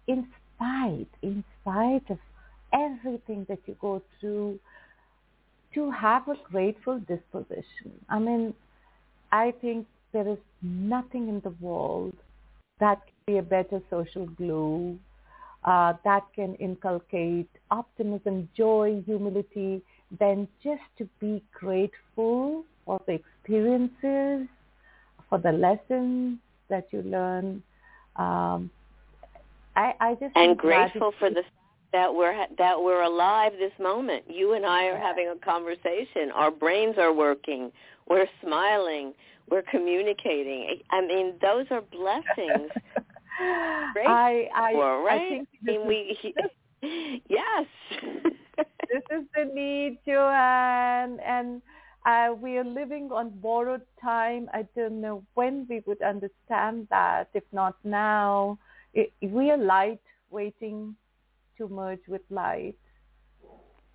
in 0.06 0.26
spite, 0.56 1.08
in 1.22 1.44
spite 1.60 2.08
of 2.10 2.18
everything 2.72 3.46
that 3.48 3.58
you 3.66 3.76
go 3.80 4.02
through, 4.18 4.58
to 5.74 5.90
have 5.90 6.28
a 6.28 6.34
grateful 6.50 6.98
disposition. 7.00 7.92
I 8.08 8.18
mean, 8.18 8.54
I 9.32 9.52
think 9.60 9.86
there 10.12 10.28
is 10.28 10.38
nothing 10.62 11.28
in 11.28 11.40
the 11.40 11.54
world 11.60 12.14
that 12.80 13.02
can 13.04 13.14
be 13.26 13.38
a 13.38 13.42
better 13.42 13.82
social 13.90 14.26
glue, 14.26 14.98
uh, 15.64 15.92
that 16.04 16.24
can 16.34 16.54
inculcate 16.54 17.50
optimism, 17.70 18.48
joy, 18.56 19.02
humility, 19.04 19.82
than 20.18 20.48
just 20.62 20.82
to 20.98 21.08
be 21.20 21.42
grateful 21.52 22.64
for 22.84 23.00
the 23.06 23.12
experiences, 23.12 24.48
for 25.28 25.38
the 25.38 25.52
lessons 25.52 26.38
that 26.68 26.88
you 26.90 27.02
learn. 27.02 27.62
Um, 28.16 28.70
I, 29.76 29.94
I 30.00 30.14
just 30.14 30.36
and 30.36 30.56
grateful 30.56 31.12
for 31.18 31.30
the 31.30 31.42
that 31.92 32.14
we're 32.14 32.34
that 32.58 32.80
we're 32.80 33.02
alive 33.02 33.52
this 33.58 33.72
moment. 33.80 34.24
You 34.28 34.54
and 34.54 34.66
I 34.66 34.86
are 34.86 34.98
having 34.98 35.28
a 35.28 35.36
conversation. 35.44 36.30
Our 36.34 36.50
brains 36.50 36.96
are 36.98 37.12
working. 37.12 37.70
We're 38.08 38.26
smiling. 38.42 39.14
We're 39.50 39.62
communicating. 39.62 40.80
I 40.90 41.00
mean, 41.00 41.34
those 41.40 41.66
are 41.70 41.80
blessings. 41.80 42.70
I, 43.40 44.48
I, 44.54 44.72
for, 44.72 45.02
right? 45.02 45.20
I 45.22 45.28
think 45.28 45.48
I 45.52 45.64
this 45.64 45.78
mean, 45.78 45.80
is, 45.80 46.16
we 46.82 47.22
yes. 47.28 47.66
This 48.88 49.02
is 49.10 49.24
the 49.34 49.44
need, 49.44 49.98
Joanne, 50.06 51.18
and 51.20 51.62
uh, 52.06 52.34
we 52.40 52.56
are 52.58 52.64
living 52.64 53.10
on 53.12 53.30
borrowed 53.40 53.82
time. 54.00 54.48
I 54.52 54.66
don't 54.76 55.00
know 55.00 55.24
when 55.34 55.66
we 55.68 55.82
would 55.86 56.02
understand 56.02 56.88
that, 56.90 57.28
if 57.34 57.44
not 57.52 57.76
now. 57.84 58.58
It, 58.94 59.12
we 59.22 59.50
are 59.50 59.58
light 59.58 60.00
waiting 60.30 60.96
to 61.58 61.68
merge 61.68 62.06
with 62.08 62.22
light. 62.30 62.76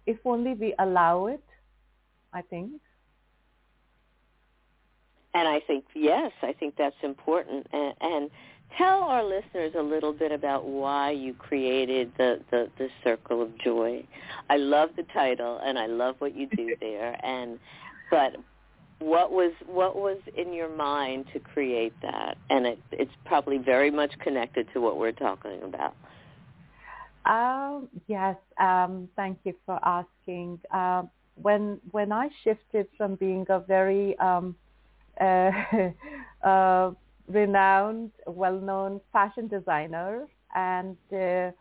If 0.05 0.25
only 0.25 0.53
we 0.53 0.73
allow 0.79 1.27
it, 1.27 1.43
I 2.33 2.41
think. 2.41 2.81
And 5.33 5.47
I 5.47 5.59
think 5.59 5.85
yes, 5.95 6.31
I 6.41 6.53
think 6.53 6.75
that's 6.77 6.95
important. 7.03 7.67
And, 7.73 7.93
and 8.01 8.31
tell 8.77 9.03
our 9.03 9.23
listeners 9.23 9.73
a 9.77 9.81
little 9.81 10.13
bit 10.13 10.31
about 10.31 10.65
why 10.65 11.11
you 11.11 11.33
created 11.33 12.11
the, 12.17 12.39
the 12.51 12.69
the 12.77 12.89
circle 13.03 13.41
of 13.41 13.57
joy. 13.59 14.05
I 14.49 14.57
love 14.57 14.89
the 14.95 15.03
title, 15.13 15.59
and 15.63 15.77
I 15.77 15.87
love 15.87 16.15
what 16.19 16.35
you 16.35 16.47
do 16.47 16.75
there. 16.79 17.17
And 17.23 17.59
but 18.09 18.35
what 18.99 19.31
was 19.31 19.53
what 19.65 19.95
was 19.95 20.17
in 20.35 20.53
your 20.53 20.69
mind 20.69 21.25
to 21.33 21.39
create 21.39 21.93
that? 22.01 22.37
And 22.49 22.65
it, 22.65 22.79
it's 22.91 23.11
probably 23.25 23.57
very 23.57 23.91
much 23.91 24.11
connected 24.19 24.67
to 24.73 24.81
what 24.81 24.97
we're 24.97 25.11
talking 25.11 25.61
about. 25.63 25.95
Um, 27.25 27.87
yes, 28.07 28.35
um, 28.59 29.07
thank 29.15 29.39
you 29.43 29.53
for 29.65 29.79
asking. 29.83 30.59
Uh, 30.71 31.03
when 31.41 31.79
when 31.91 32.11
I 32.11 32.29
shifted 32.43 32.87
from 32.97 33.15
being 33.15 33.45
a 33.49 33.59
very 33.59 34.17
um, 34.19 34.55
uh, 35.21 35.51
uh, 36.43 36.91
renowned, 37.27 38.11
well-known 38.27 39.01
fashion 39.11 39.47
designer, 39.47 40.27
and 40.55 40.97
uh, 41.11 41.51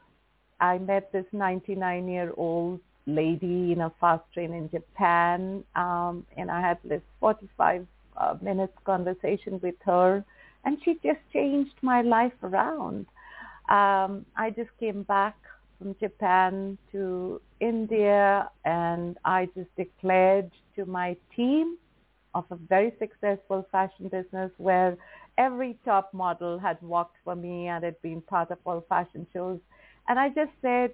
I 0.61 0.79
met 0.79 1.13
this 1.13 1.27
99-year-old 1.33 2.81
lady 3.07 3.73
in 3.73 3.81
a 3.81 3.93
fast 4.01 4.25
train 4.33 4.53
in 4.53 4.71
Japan, 4.71 5.65
um, 5.75 6.27
and 6.37 6.51
I 6.51 6.61
had 6.61 6.79
this 6.85 7.03
45 7.21 7.87
uh, 8.17 8.37
minutes 8.41 8.75
conversation 8.85 9.59
with 9.63 9.75
her, 9.85 10.25
and 10.65 10.79
she 10.85 10.95
just 11.03 11.21
changed 11.33 11.75
my 11.83 12.03
life 12.03 12.33
around. 12.43 13.07
Um, 13.69 14.27
I 14.37 14.51
just 14.55 14.71
came 14.79 15.03
back 15.03 15.37
from 15.79 15.97
Japan 15.99 16.79
to 16.93 17.41
India, 17.61 18.49
and 18.65 19.19
I 19.25 19.49
just 19.57 19.75
declared 19.77 20.51
to 20.77 20.85
my 20.87 21.17
team 21.35 21.77
of 22.35 22.45
a 22.51 22.57
very 22.57 22.93
successful 22.99 23.67
fashion 23.71 24.09
business 24.09 24.51
where 24.59 24.97
every 25.43 25.73
top 25.85 26.13
model 26.15 26.59
had 26.59 26.79
walked 26.83 27.17
for 27.25 27.35
me 27.35 27.69
and 27.69 27.85
had 27.85 28.01
been 28.03 28.21
part 28.23 28.51
of 28.51 28.59
all 28.65 28.81
fashion 28.89 29.27
shows. 29.33 29.61
And 30.09 30.19
I 30.19 30.29
just 30.29 30.53
said, 30.61 30.91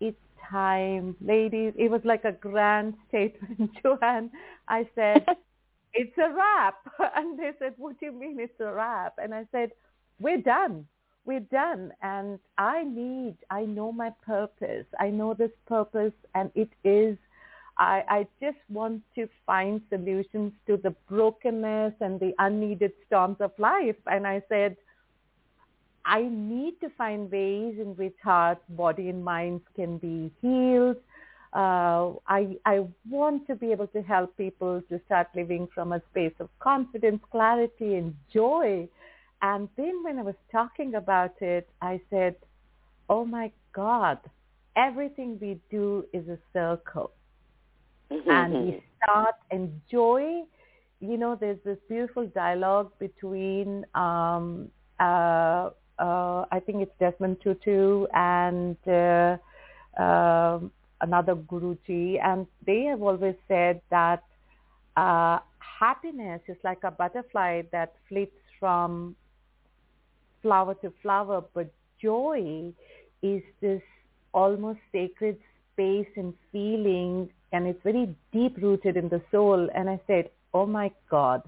it's 0.00 0.24
time, 0.50 1.16
ladies. 1.20 1.72
It 1.76 1.90
was 1.90 2.02
like 2.04 2.24
a 2.24 2.32
grand 2.32 2.94
statement, 3.08 3.70
Joanne. 3.82 4.30
I 4.68 4.88
said, 4.94 5.24
it's 5.94 6.16
a 6.18 6.30
wrap. 6.32 6.76
And 7.16 7.38
they 7.38 7.52
said, 7.58 7.74
what 7.76 7.98
do 8.00 8.06
you 8.06 8.12
mean 8.12 8.38
it's 8.40 8.60
a 8.60 8.72
wrap? 8.72 9.14
And 9.22 9.34
I 9.34 9.46
said, 9.52 9.70
we're 10.18 10.42
done. 10.42 10.86
We're 11.24 11.40
done. 11.64 11.92
And 12.02 12.38
I 12.58 12.84
need, 12.84 13.36
I 13.50 13.64
know 13.64 13.92
my 13.92 14.10
purpose. 14.24 14.86
I 14.98 15.10
know 15.10 15.34
this 15.34 15.52
purpose 15.66 16.14
and 16.34 16.50
it 16.54 16.70
is 16.84 17.16
I, 17.78 18.04
I 18.08 18.26
just 18.40 18.58
want 18.68 19.02
to 19.14 19.28
find 19.46 19.80
solutions 19.88 20.52
to 20.66 20.76
the 20.76 20.94
brokenness 21.08 21.94
and 22.00 22.20
the 22.20 22.34
unneeded 22.38 22.92
storms 23.06 23.38
of 23.40 23.52
life. 23.58 23.96
And 24.06 24.26
I 24.26 24.42
said, 24.48 24.76
I 26.04 26.22
need 26.30 26.80
to 26.80 26.90
find 26.90 27.30
ways 27.30 27.76
in 27.78 27.94
which 27.96 28.16
heart, 28.22 28.58
body, 28.70 29.08
and 29.08 29.24
minds 29.24 29.62
can 29.74 29.98
be 29.98 30.30
healed. 30.42 30.96
Uh, 31.54 32.14
I, 32.26 32.56
I 32.64 32.86
want 33.08 33.46
to 33.46 33.54
be 33.54 33.72
able 33.72 33.86
to 33.88 34.02
help 34.02 34.36
people 34.36 34.82
to 34.88 35.00
start 35.06 35.28
living 35.34 35.68
from 35.74 35.92
a 35.92 36.02
space 36.10 36.32
of 36.40 36.48
confidence, 36.58 37.22
clarity, 37.30 37.94
and 37.94 38.14
joy. 38.32 38.88
And 39.42 39.68
then 39.76 40.02
when 40.02 40.18
I 40.18 40.22
was 40.22 40.34
talking 40.50 40.94
about 40.94 41.40
it, 41.40 41.68
I 41.80 42.00
said, 42.10 42.36
oh 43.08 43.24
my 43.24 43.52
God, 43.72 44.18
everything 44.76 45.38
we 45.40 45.60
do 45.70 46.04
is 46.12 46.26
a 46.28 46.38
circle 46.52 47.12
and 48.26 48.52
we 48.52 48.82
start 49.02 49.34
enjoy 49.50 50.42
you 51.00 51.16
know 51.16 51.36
there's 51.38 51.58
this 51.64 51.78
beautiful 51.88 52.26
dialogue 52.28 52.90
between 52.98 53.84
um 53.94 54.68
uh 55.00 55.70
uh 55.98 56.44
I 56.50 56.60
think 56.64 56.82
it's 56.82 56.92
Desmond 56.98 57.38
Tutu 57.42 58.06
and 58.14 58.76
uh, 58.86 59.36
uh, 60.00 60.58
another 61.00 61.34
Guruji, 61.34 62.18
and 62.22 62.46
they 62.66 62.84
have 62.84 63.02
always 63.02 63.34
said 63.46 63.82
that 63.90 64.22
uh, 64.96 65.38
happiness 65.58 66.40
is 66.48 66.56
like 66.64 66.82
a 66.84 66.90
butterfly 66.90 67.62
that 67.72 67.94
flits 68.08 68.32
from 68.58 69.16
flower 70.40 70.74
to 70.82 70.92
flower, 71.02 71.44
but 71.54 71.72
joy 72.00 72.72
is 73.22 73.42
this 73.60 73.82
almost 74.32 74.80
sacred 74.90 75.38
space 75.72 76.08
and 76.16 76.34
feeling, 76.50 77.28
and 77.52 77.66
it's 77.66 77.82
very 77.82 78.14
deep 78.32 78.56
rooted 78.58 78.96
in 78.96 79.08
the 79.08 79.22
soul. 79.30 79.68
And 79.74 79.88
I 79.88 80.00
said, 80.06 80.30
oh 80.54 80.66
my 80.66 80.90
God, 81.10 81.42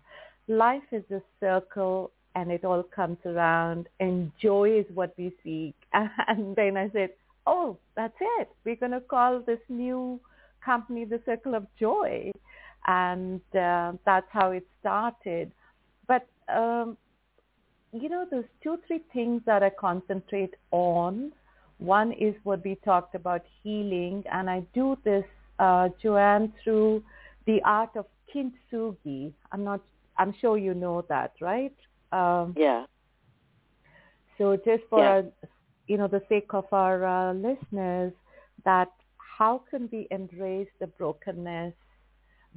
life 0.49 0.83
is 0.93 1.05
a 1.11 1.23
circle 1.41 2.11
and 2.35 2.51
it 2.51 2.65
all 2.65 2.83
comes 2.83 3.19
around 3.25 3.89
and 4.01 4.33
joy 4.41 4.79
is 4.79 4.87
what 4.95 5.15
we 5.17 5.33
seek. 5.43 5.75
And 6.29 6.57
then 6.57 6.77
I 6.77 6.91
said, 6.91 7.11
oh, 7.47 7.77
that's 7.97 8.17
it. 8.21 8.49
We're 8.65 8.77
going 8.77 8.93
to 8.93 9.01
call 9.01 9.41
this 9.41 9.61
new 9.69 10.21
company 10.65 11.05
the 11.05 11.21
Circle 11.25 11.55
of 11.55 11.67
Joy. 11.79 12.31
And 12.87 13.41
uh, 13.55 13.93
that's 14.05 14.27
how 14.31 14.51
it 14.51 14.67
started. 14.81 15.51
But, 16.07 16.27
um, 16.49 16.97
you 17.93 18.09
know, 18.09 18.27
there's 18.31 18.45
two, 18.63 18.79
three 18.87 19.01
things 19.13 19.43
that 19.47 19.63
I 19.63 19.71
concentrate 19.71 20.55
on. 20.71 21.33
One 21.79 22.13
is 22.13 22.35
what 22.45 22.65
we 22.65 22.77
talked 22.85 23.15
about 23.15 23.43
healing. 23.63 24.25
And 24.31 24.51
I 24.51 24.65
do 24.75 24.99
this, 25.05 25.25
uh, 25.59 25.89
Joanne, 26.03 26.53
through 26.63 27.03
the 27.47 27.61
art 27.65 27.91
of 27.97 28.07
kintsugi. 28.35 29.33
I'm 29.53 29.65
not, 29.65 29.81
I'm 30.19 30.35
sure 30.41 30.59
you 30.59 30.75
know 30.75 31.05
that, 31.09 31.33
right? 31.41 31.75
Um, 32.13 32.55
yeah. 32.57 32.85
So 34.39 34.57
just 34.57 34.83
for 34.91 35.01
yeah. 35.01 35.23
you 35.87 35.97
know 35.97 36.09
the 36.09 36.23
sake 36.29 36.55
of 36.55 36.65
our 36.73 37.05
uh, 37.05 37.33
listeners, 37.35 38.13
that 38.65 38.91
how 39.39 39.63
can 39.71 39.89
we 39.93 40.07
embrace 40.11 40.69
the 40.81 40.87
brokenness, 40.87 41.75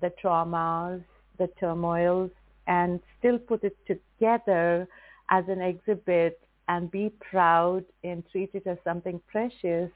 the 0.02 0.12
traumas, 0.22 1.04
the 1.38 1.48
turmoils, 1.60 2.32
and 2.68 3.00
still 3.20 3.38
put 3.38 3.64
it 3.64 3.78
together 3.86 4.88
as 5.30 5.44
an 5.48 5.62
exhibit 5.62 6.40
and 6.68 6.92
be 6.92 7.12
proud 7.20 7.84
and 8.04 8.24
treat 8.32 8.52
it 8.54 8.68
as 8.68 8.78
something 8.84 9.20
precious. 9.28 9.90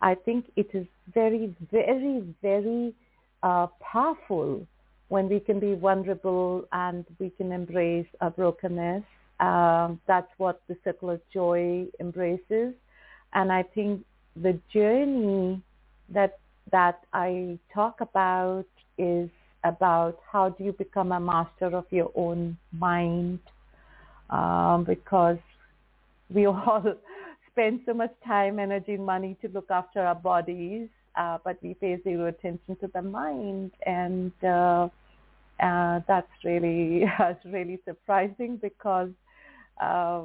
I 0.00 0.14
think 0.14 0.46
it 0.56 0.68
is 0.74 0.86
very, 1.14 1.54
very, 1.70 2.22
very 2.42 2.94
uh, 3.42 3.68
powerful 3.80 4.66
when 5.08 5.28
we 5.28 5.40
can 5.40 5.60
be 5.60 5.74
vulnerable 5.74 6.66
and 6.72 7.04
we 7.18 7.30
can 7.30 7.52
embrace 7.52 8.06
our 8.20 8.30
brokenness. 8.30 9.04
Um, 9.40 10.00
that's 10.06 10.30
what 10.38 10.60
the 10.68 10.76
circle 10.84 11.10
of 11.10 11.20
joy 11.32 11.86
embraces. 12.00 12.74
And 13.34 13.52
I 13.52 13.62
think 13.62 14.04
the 14.34 14.58
journey 14.72 15.62
that 16.10 16.38
that 16.72 17.00
I 17.12 17.58
talk 17.72 18.00
about 18.00 18.66
is 18.98 19.30
about 19.62 20.18
how 20.30 20.48
do 20.50 20.64
you 20.64 20.72
become 20.72 21.12
a 21.12 21.20
master 21.20 21.66
of 21.76 21.84
your 21.90 22.10
own 22.16 22.56
mind 22.72 23.38
um, 24.30 24.84
because 24.84 25.38
we 26.32 26.46
all 26.46 26.82
spend 27.56 27.80
so 27.86 27.94
much 27.94 28.12
time, 28.26 28.58
energy, 28.58 28.94
and 28.94 29.06
money 29.06 29.36
to 29.42 29.48
look 29.48 29.70
after 29.70 30.00
our 30.00 30.14
bodies 30.14 30.88
uh, 31.16 31.38
but 31.44 31.56
we 31.62 31.74
pay 31.74 31.98
zero 32.02 32.26
attention 32.26 32.76
to 32.76 32.88
the 32.94 33.02
mind, 33.02 33.72
and 33.86 34.32
uh, 34.44 34.88
uh, 35.62 36.00
that's 36.06 36.30
really 36.44 37.04
that's 37.18 37.44
really 37.46 37.80
surprising 37.86 38.58
because 38.58 39.10
uh, 39.82 40.24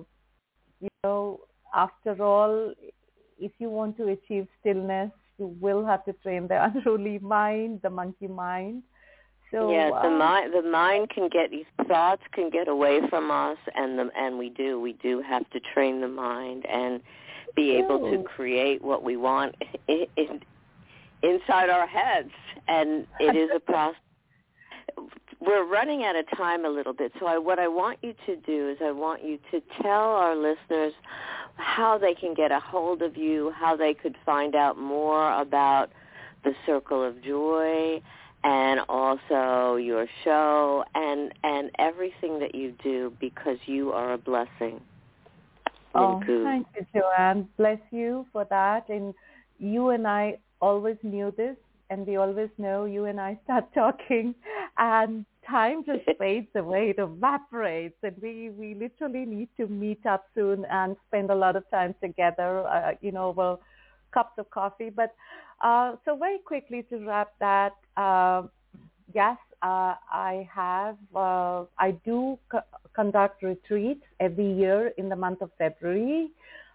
you 0.81 0.89
know 1.03 1.39
after 1.73 2.21
all, 2.21 2.73
if 3.39 3.51
you 3.59 3.69
want 3.69 3.97
to 3.97 4.09
achieve 4.09 4.47
stillness, 4.59 5.11
you 5.39 5.55
will 5.61 5.85
have 5.85 6.03
to 6.05 6.13
train 6.21 6.47
the 6.47 6.63
unruly 6.75 7.19
mind, 7.19 7.79
the 7.83 7.89
monkey 7.89 8.27
mind. 8.27 8.83
So, 9.51 9.69
yeah, 9.69 9.89
the 9.89 10.07
um, 10.07 10.17
mind 10.17 10.53
the 10.53 10.61
mind 10.61 11.09
can 11.09 11.27
get 11.27 11.51
these 11.51 11.65
thoughts 11.87 12.21
can 12.31 12.49
get 12.49 12.69
away 12.69 13.01
from 13.09 13.29
us, 13.29 13.57
and 13.75 13.99
the 13.99 14.09
and 14.17 14.37
we 14.37 14.49
do 14.49 14.79
we 14.79 14.93
do 14.93 15.21
have 15.21 15.49
to 15.49 15.59
train 15.73 15.99
the 15.99 16.07
mind 16.07 16.65
and 16.67 17.01
be 17.53 17.71
able 17.71 17.99
to 18.11 18.23
create 18.23 18.81
what 18.81 19.03
we 19.03 19.17
want 19.17 19.55
inside 19.87 21.69
our 21.69 21.85
heads, 21.85 22.31
and 22.69 23.05
it 23.19 23.35
is 23.35 23.49
a 23.53 23.59
process. 23.71 23.99
We're 25.41 25.65
running 25.65 26.03
out 26.05 26.15
of 26.15 26.25
time 26.37 26.65
a 26.65 26.69
little 26.69 26.93
bit, 26.93 27.11
so 27.19 27.25
I, 27.25 27.37
what 27.37 27.59
I 27.59 27.67
want 27.67 27.99
you 28.03 28.13
to 28.27 28.35
do 28.37 28.69
is 28.69 28.77
I 28.81 28.91
want 28.91 29.23
you 29.23 29.39
to 29.51 29.61
tell 29.81 30.11
our 30.11 30.35
listeners 30.35 30.93
how 31.55 31.97
they 31.97 32.13
can 32.13 32.35
get 32.35 32.51
a 32.51 32.59
hold 32.59 33.01
of 33.01 33.17
you, 33.17 33.51
how 33.51 33.75
they 33.75 33.93
could 33.95 34.15
find 34.25 34.55
out 34.55 34.77
more 34.77 35.33
about 35.39 35.89
the 36.43 36.53
Circle 36.65 37.03
of 37.03 37.21
Joy, 37.23 38.01
and 38.43 38.79
also 38.89 39.75
your 39.75 40.07
show 40.23 40.83
and 40.95 41.33
and 41.43 41.71
everything 41.79 42.39
that 42.39 42.55
you 42.55 42.73
do 42.83 43.13
because 43.19 43.57
you 43.65 43.91
are 43.91 44.13
a 44.13 44.17
blessing. 44.17 44.81
Oh, 45.93 46.21
thank 46.25 46.67
you, 46.75 46.85
Joanne. 46.95 47.47
Bless 47.57 47.79
you 47.91 48.25
for 48.31 48.45
that. 48.45 48.87
And 48.89 49.13
you 49.59 49.89
and 49.89 50.07
I 50.07 50.37
always 50.61 50.97
knew 51.03 51.33
this 51.35 51.57
and 51.89 52.07
we 52.07 52.15
always 52.15 52.49
know 52.57 52.85
you 52.85 53.05
and 53.05 53.19
I 53.19 53.37
start 53.43 53.65
talking 53.73 54.33
and 54.77 55.25
time 55.47 55.83
just 55.85 56.05
fades 56.19 56.47
away, 56.55 56.91
it 56.91 56.99
evaporates 56.99 57.97
and 58.03 58.15
we, 58.21 58.49
we 58.49 58.73
literally 58.73 59.25
need 59.25 59.49
to 59.57 59.67
meet 59.67 60.05
up 60.05 60.25
soon 60.33 60.65
and 60.65 60.95
spend 61.07 61.29
a 61.29 61.35
lot 61.35 61.55
of 61.55 61.69
time 61.69 61.93
together, 62.01 62.65
uh, 62.67 62.91
you 63.01 63.11
know, 63.11 63.27
over 63.27 63.57
cups 64.11 64.37
of 64.37 64.49
coffee. 64.49 64.89
But 64.89 65.13
uh, 65.61 65.95
so 66.05 66.15
very 66.15 66.39
quickly 66.39 66.83
to 66.89 67.05
wrap 67.05 67.33
that, 67.39 67.73
uh, 67.97 68.43
yes, 69.13 69.37
uh, 69.61 69.95
I 70.11 70.47
have, 70.53 70.97
uh, 71.15 71.65
I 71.77 71.91
do 72.03 72.37
conduct 72.95 73.43
retreats 73.43 74.03
every 74.19 74.51
year 74.51 74.91
in 74.97 75.09
the 75.09 75.15
month 75.15 75.41
of 75.41 75.51
February. 75.57 76.29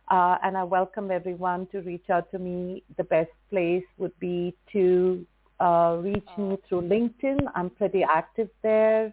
Uh, 0.09 0.39
and 0.45 0.57
I 0.57 0.63
welcome 0.63 1.11
everyone 1.11 1.67
to 1.73 1.81
reach 1.81 2.09
out 2.11 2.31
to 2.31 2.39
me. 2.39 2.85
The 2.97 3.05
best 3.05 3.33
place 3.51 3.85
would 3.99 4.17
be 4.21 4.55
to 4.73 5.27
uh, 5.59 5.99
reach 6.01 6.29
me 6.39 6.59
through 6.69 6.83
LinkedIn. 6.83 7.39
I'm 7.57 7.71
pretty 7.71 8.05
active 8.05 8.49
there. 8.63 9.13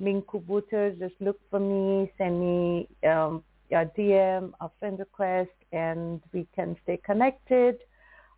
Minnku 0.00 0.42
Buttar, 0.44 0.98
just 0.98 1.14
look 1.20 1.38
for 1.50 1.60
me, 1.60 2.12
send 2.18 2.40
me 2.40 2.88
um, 3.08 3.42
a 3.70 3.86
DM, 3.96 4.52
a 4.60 4.70
friend 4.78 4.98
request, 4.98 5.50
and 5.72 6.20
we 6.32 6.46
can 6.54 6.76
stay 6.82 6.98
connected. 7.04 7.78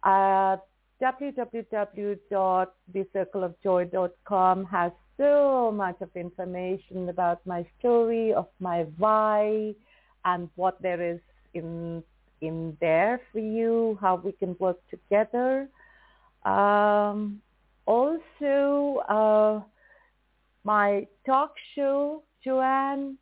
Uh, 0.02 0.56
has 4.70 4.92
so 5.16 5.72
much 5.74 5.96
of 6.00 6.10
information 6.14 7.08
about 7.08 7.44
my 7.46 7.66
story, 7.78 8.32
of 8.32 8.46
my 8.60 8.82
why, 8.98 9.74
and 10.24 10.48
what 10.56 10.80
there 10.82 11.02
is 11.02 11.20
in 11.54 12.02
in 12.42 12.76
there 12.80 13.20
for 13.32 13.38
you, 13.38 13.98
how 14.00 14.16
we 14.16 14.32
can 14.32 14.54
work 14.58 14.78
together. 14.90 15.68
Um, 16.44 17.40
also, 17.86 19.00
uh, 19.08 19.60
my 20.64 21.06
talk 21.24 21.54
show, 21.74 22.22
Joanne, 22.44 23.16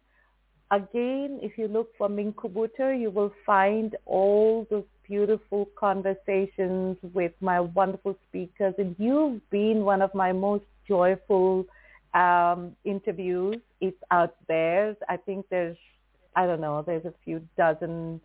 again, 0.70 1.38
if 1.42 1.58
you 1.58 1.68
look 1.68 1.90
for 1.96 2.08
Minnku 2.08 2.52
Buttar, 2.52 2.98
you 2.98 3.10
will 3.10 3.32
find 3.44 3.96
all 4.06 4.66
those 4.70 4.84
beautiful 5.06 5.68
conversations 5.78 6.96
with 7.12 7.32
my 7.40 7.60
wonderful 7.60 8.16
speakers. 8.28 8.74
And 8.78 8.96
you've 8.98 9.48
been 9.50 9.84
one 9.84 10.02
of 10.02 10.14
my 10.14 10.32
most 10.32 10.64
joyful 10.88 11.66
um, 12.14 12.76
interviews. 12.84 13.56
It's 13.80 14.02
out 14.10 14.36
there. 14.48 14.96
I 15.08 15.16
think 15.16 15.46
there's 15.50 15.76
I 16.36 16.46
don't 16.46 16.60
know, 16.60 16.82
there's 16.82 17.04
a 17.04 17.14
few 17.24 17.40
dozen, 17.56 18.20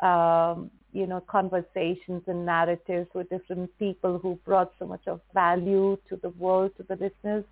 um, 0.00 0.70
you 0.92 1.06
know, 1.06 1.20
conversations 1.28 2.22
and 2.26 2.46
narratives 2.46 3.08
with 3.14 3.28
different 3.30 3.76
people 3.78 4.18
who 4.18 4.38
brought 4.44 4.72
so 4.78 4.86
much 4.86 5.06
of 5.06 5.20
value 5.34 5.98
to 6.08 6.16
the 6.16 6.30
world, 6.30 6.72
to 6.76 6.82
the 6.84 6.94
listeners. 6.94 7.44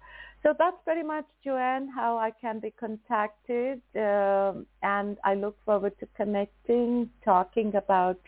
So 0.47 0.55
that's 0.57 0.77
pretty 0.85 1.03
much, 1.03 1.25
Joanne, 1.45 1.89
how 1.89 2.19
I 2.19 2.31
can 2.31 2.61
be 2.61 2.73
contacted. 2.79 3.83
Um, 3.97 4.65
and 4.81 5.17
I 5.25 5.35
look 5.35 5.57
forward 5.65 5.99
to 5.99 6.07
connecting, 6.17 7.11
talking 7.25 7.75
about 7.75 8.21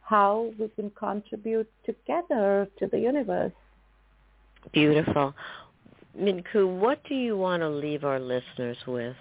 how 0.00 0.50
we 0.58 0.68
can 0.68 0.88
contribute 0.98 1.70
together 1.84 2.70
to 2.78 2.86
the 2.86 2.98
universe. 2.98 3.52
Beautiful. 4.72 5.34
Minnku, 6.18 6.78
what 6.78 7.04
do 7.06 7.14
you 7.14 7.36
want 7.36 7.60
to 7.60 7.68
leave 7.68 8.02
our 8.04 8.18
listeners 8.18 8.78
with? 8.86 9.16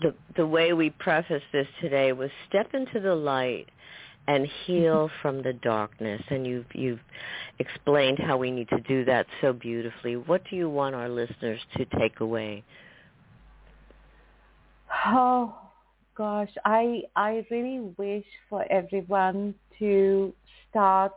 the 0.00 0.14
the 0.36 0.46
way 0.46 0.72
we 0.72 0.88
prefaced 0.88 1.44
this 1.52 1.66
today 1.80 2.12
was 2.12 2.30
step 2.48 2.72
into 2.72 3.00
the 3.00 3.14
light 3.14 3.68
and 4.26 4.46
heal 4.64 5.10
from 5.20 5.42
the 5.42 5.52
darkness 5.52 6.22
and 6.30 6.46
you've 6.46 6.66
you've 6.74 7.00
explained 7.58 8.18
how 8.18 8.36
we 8.36 8.50
need 8.50 8.68
to 8.68 8.80
do 8.80 9.04
that 9.04 9.26
so 9.40 9.52
beautifully 9.52 10.16
what 10.16 10.42
do 10.48 10.56
you 10.56 10.68
want 10.68 10.94
our 10.94 11.08
listeners 11.08 11.60
to 11.76 11.84
take 11.98 12.20
away 12.20 12.64
oh 15.06 15.54
gosh, 16.16 16.50
I 16.64 17.02
I 17.16 17.46
really 17.50 17.80
wish 17.96 18.24
for 18.48 18.64
everyone 18.70 19.54
to 19.78 20.32
start 20.70 21.12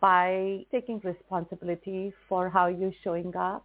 by 0.00 0.64
taking 0.70 1.00
responsibility 1.04 2.12
for 2.28 2.48
how 2.48 2.66
you're 2.66 2.98
showing 3.02 3.34
up. 3.36 3.64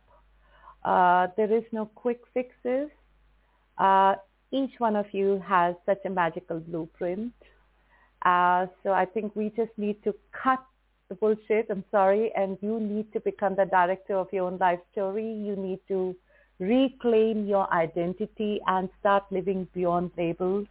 Uh, 0.84 1.28
there 1.38 1.52
is 1.52 1.64
no 1.72 1.86
quick 1.86 2.22
fixes. 2.34 2.90
Uh, 3.78 4.16
each 4.52 4.72
one 4.80 4.96
of 4.96 5.06
you 5.12 5.42
has 5.48 5.76
such 5.86 6.00
a 6.06 6.10
magical 6.10 6.60
blueprint. 6.60 7.34
Uh, 8.24 8.68
so 8.84 8.92
I 8.92 9.06
think 9.06 9.36
we 9.36 9.50
just 9.56 9.72
need 9.78 10.04
to 10.04 10.14
cut 10.32 10.64
the 11.10 11.16
bullshit. 11.16 11.68
I'm 11.70 11.84
sorry, 11.92 12.32
and 12.36 12.58
you 12.62 12.80
need 12.80 13.12
to 13.14 13.20
become 13.20 13.56
the 13.56 13.66
director 13.66 14.16
of 14.16 14.28
your 14.32 14.46
own 14.46 14.58
life 14.58 14.80
story. 14.92 15.32
You 15.32 15.56
need 15.56 15.80
to 15.88 16.16
reclaim 16.60 17.46
your 17.48 17.72
identity 17.74 18.60
and 18.68 18.90
start 19.00 19.24
living 19.32 19.68
beyond 19.74 20.12
labels. 20.18 20.68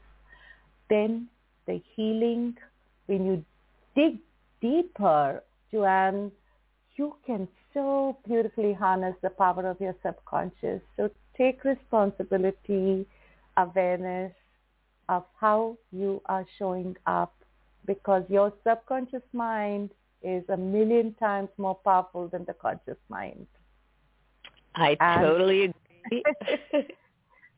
Then 0.90 1.28
the 1.66 1.82
healing, 1.94 2.56
when 3.06 3.26
you 3.26 3.44
dig 3.96 4.18
deeper, 4.60 5.42
Joanne, 5.72 6.30
you 6.96 7.14
can 7.26 7.48
so 7.72 8.16
beautifully 8.26 8.72
harness 8.72 9.14
the 9.22 9.30
power 9.30 9.66
of 9.66 9.80
your 9.80 9.94
subconscious. 10.02 10.82
So 10.96 11.10
take 11.36 11.64
responsibility, 11.64 13.06
awareness 13.56 14.32
of 15.08 15.24
how 15.40 15.78
you 15.92 16.20
are 16.26 16.44
showing 16.58 16.96
up 17.06 17.32
because 17.88 18.22
your 18.28 18.52
subconscious 18.64 19.22
mind 19.32 19.90
is 20.22 20.44
a 20.50 20.56
million 20.56 21.14
times 21.14 21.48
more 21.56 21.74
powerful 21.74 22.28
than 22.28 22.44
the 22.44 22.52
conscious 22.52 22.98
mind. 23.08 23.46
I 24.76 24.96
and, 25.00 25.22
totally 25.22 25.62
agree. 26.12 26.22
and, 26.72 26.84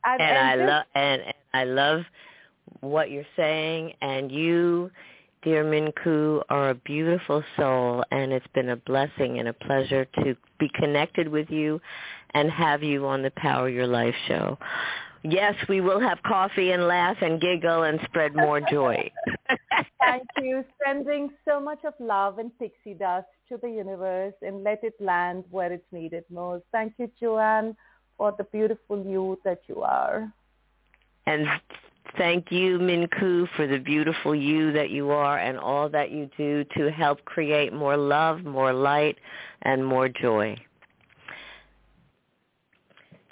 and, 0.05 0.21
and, 0.21 0.37
I 0.37 0.55
love 0.55 0.85
and, 0.95 1.21
and 1.21 1.33
I 1.53 1.63
love 1.65 2.01
what 2.79 3.11
you're 3.11 3.23
saying 3.35 3.93
and 4.01 4.31
you 4.31 4.89
dear 5.43 5.65
Minnku 5.65 6.41
are 6.49 6.69
a 6.69 6.75
beautiful 6.75 7.43
soul 7.57 8.03
and 8.11 8.31
it's 8.31 8.47
been 8.53 8.69
a 8.69 8.77
blessing 8.77 9.39
and 9.39 9.49
a 9.49 9.53
pleasure 9.53 10.05
to 10.23 10.35
be 10.59 10.69
connected 10.75 11.27
with 11.27 11.49
you 11.49 11.81
and 12.33 12.49
have 12.49 12.83
you 12.83 13.05
on 13.05 13.21
the 13.21 13.31
Power 13.31 13.67
Your 13.67 13.87
Life 13.87 14.15
show. 14.27 14.57
Yes, 15.23 15.55
we 15.67 15.81
will 15.81 15.99
have 15.99 16.19
coffee 16.23 16.71
and 16.71 16.87
laugh 16.87 17.17
and 17.21 17.39
giggle 17.39 17.83
and 17.83 17.99
spread 18.05 18.35
more 18.35 18.61
joy. 18.61 19.11
Thank 20.11 20.27
you. 20.41 20.65
Sending 20.85 21.29
so 21.47 21.61
much 21.61 21.79
of 21.85 21.93
love 21.99 22.37
and 22.37 22.51
pixie 22.59 22.93
dust 22.93 23.27
to 23.47 23.57
the 23.61 23.69
universe 23.69 24.33
and 24.41 24.61
let 24.61 24.83
it 24.83 24.93
land 24.99 25.45
where 25.51 25.71
it's 25.71 25.85
needed 25.93 26.25
most. 26.29 26.65
Thank 26.73 26.95
you, 26.97 27.09
Joanne, 27.17 27.77
for 28.17 28.35
the 28.37 28.43
beautiful 28.43 29.05
you 29.05 29.39
that 29.45 29.61
you 29.67 29.83
are. 29.83 30.29
And 31.27 31.47
thank 32.17 32.51
you, 32.51 32.77
Minnku, 32.77 33.47
for 33.55 33.67
the 33.67 33.77
beautiful 33.77 34.35
you 34.35 34.73
that 34.73 34.89
you 34.89 35.11
are 35.11 35.37
and 35.37 35.57
all 35.57 35.87
that 35.87 36.11
you 36.11 36.29
do 36.37 36.65
to 36.75 36.91
help 36.91 37.23
create 37.23 37.71
more 37.71 37.95
love, 37.95 38.43
more 38.43 38.73
light, 38.73 39.17
and 39.61 39.85
more 39.85 40.09
joy 40.09 40.57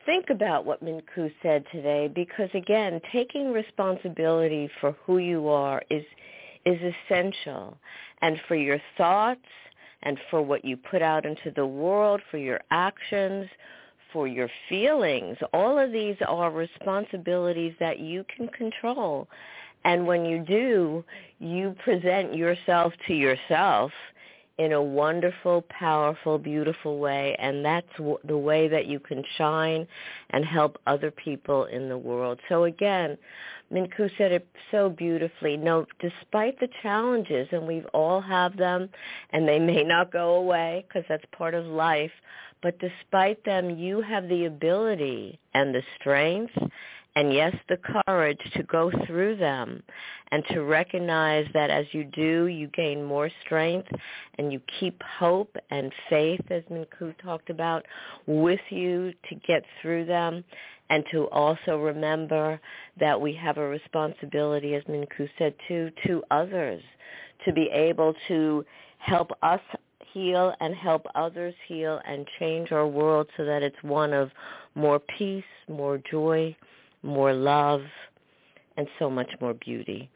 think 0.06 0.32
about 0.32 0.66
what 0.66 0.84
Minnku 0.84 1.32
said 1.44 1.64
today 1.72 2.08
because 2.08 2.50
again, 2.56 3.00
taking 3.12 3.54
responsibility 3.54 4.68
for 4.82 4.96
who 5.06 5.20
you 5.20 5.48
are 5.50 5.84
is 5.92 6.04
is 6.66 6.80
essential 6.82 7.78
and 8.22 8.40
for 8.48 8.56
your 8.56 8.80
thoughts 8.98 9.42
and 10.04 10.18
for 10.30 10.42
what 10.42 10.64
you 10.64 10.78
put 10.78 11.02
out 11.02 11.26
into 11.26 11.52
the 11.56 11.66
world, 11.66 12.22
for 12.32 12.38
your 12.38 12.60
actions, 12.72 13.50
for 14.14 14.28
your 14.28 14.50
feelings. 14.68 15.38
All 15.54 15.78
of 15.78 15.92
these 15.92 16.16
are 16.28 16.52
responsibilities 16.52 17.74
that 17.80 18.00
you 18.00 18.26
can 18.36 18.48
control. 18.50 19.28
And 19.86 20.06
when 20.06 20.26
you 20.26 20.40
do, 20.40 21.04
you 21.40 21.76
present 21.84 22.36
yourself 22.36 22.94
to 23.08 23.14
yourself 23.14 23.92
in 24.60 24.74
a 24.74 24.84
wonderful, 24.84 25.64
powerful, 25.70 26.38
beautiful 26.38 27.00
way. 27.00 27.34
And 27.40 27.64
that's 27.64 27.88
w- 27.98 28.20
the 28.26 28.38
way 28.38 28.68
that 28.68 28.88
you 28.88 29.00
can 29.00 29.24
shine 29.38 29.88
and 30.32 30.44
help 30.44 30.78
other 30.86 31.12
people 31.12 31.64
in 31.66 31.88
the 31.88 31.98
world. 31.98 32.42
So 32.50 32.66
again, 32.66 33.18
Minnku 33.72 34.12
said 34.18 34.34
it 34.34 34.46
so 34.70 34.90
beautifully. 34.90 35.56
No, 35.56 35.86
despite 36.02 36.60
the 36.60 36.68
challenges, 36.84 37.48
and 37.54 37.66
we 37.66 37.84
all 37.94 38.20
have 38.20 38.58
them, 38.58 38.90
and 39.32 39.48
they 39.48 39.60
may 39.60 39.84
not 39.84 40.12
go 40.12 40.36
away 40.36 40.86
because 40.88 41.06
that's 41.08 41.26
part 41.32 41.54
of 41.54 41.66
life, 41.66 42.12
but 42.62 42.78
despite 42.80 43.46
them, 43.46 43.70
you 43.70 44.02
have 44.02 44.28
the 44.28 44.44
ability 44.44 45.40
and 45.54 45.74
the 45.74 45.84
strength 45.98 46.52
and 47.20 47.34
yes, 47.34 47.54
the 47.68 47.76
courage 48.06 48.40
to 48.56 48.64
go 48.64 48.90
through 49.06 49.36
them 49.36 49.84
and 50.32 50.42
to 50.52 50.62
recognize 50.62 51.46
that 51.54 51.70
as 51.70 51.86
you 51.92 52.06
do, 52.06 52.46
you 52.46 52.68
gain 52.68 53.04
more 53.04 53.30
strength 53.44 53.90
and 54.38 54.54
you 54.54 54.62
keep 54.80 55.04
hope 55.04 55.54
and 55.70 55.92
faith, 56.10 56.40
as 56.50 56.64
Minnku 56.72 57.14
talked 57.22 57.50
about, 57.50 57.86
with 58.26 58.62
you 58.70 59.12
to 59.28 59.36
get 59.46 59.66
through 59.82 60.06
them 60.06 60.46
and 60.90 61.04
to 61.12 61.28
also 61.32 61.78
remember 61.78 62.58
that 63.02 63.20
we 63.20 63.34
have 63.34 63.58
a 63.58 63.68
responsibility, 63.68 64.76
as 64.76 64.84
Minnku 64.86 65.28
said 65.38 65.54
too, 65.68 65.92
to 66.08 66.24
others 66.32 66.82
to 67.44 67.52
be 67.52 67.70
able 67.74 68.14
to 68.30 68.64
help 69.00 69.32
us 69.44 69.60
heal 70.14 70.54
and 70.62 70.74
help 70.74 71.06
others 71.16 71.54
heal 71.68 72.00
and 72.08 72.26
change 72.40 72.72
our 72.72 72.88
world 72.88 73.28
so 73.36 73.44
that 73.44 73.62
it's 73.62 73.84
one 73.84 74.14
of 74.14 74.32
more 74.76 75.00
peace, 75.18 75.44
more 75.68 76.02
joy, 76.10 76.56
more 77.04 77.34
love, 77.34 77.82
and 78.78 78.88
so 78.98 79.10
much 79.10 79.30
more 79.42 79.54
beauty. 79.54 80.10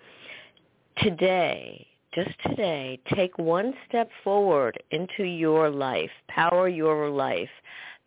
Today, 0.98 1.86
just 2.14 2.32
today, 2.46 3.00
take 3.16 3.38
one 3.38 3.74
step 3.88 4.10
forward 4.24 4.82
into 4.92 5.24
your 5.24 5.70
life, 5.70 6.12
power 6.28 6.68
your 6.68 7.10
life, 7.10 7.50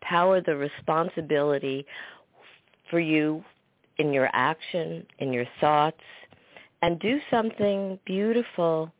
power 0.01 0.41
the 0.41 0.55
responsibility 0.55 1.85
for 2.89 2.99
you 2.99 3.43
in 3.97 4.13
your 4.13 4.29
action, 4.33 5.05
in 5.19 5.33
your 5.33 5.45
thoughts, 5.59 6.01
and 6.81 6.99
do 6.99 7.19
something 7.29 7.99
beautiful 8.05 8.91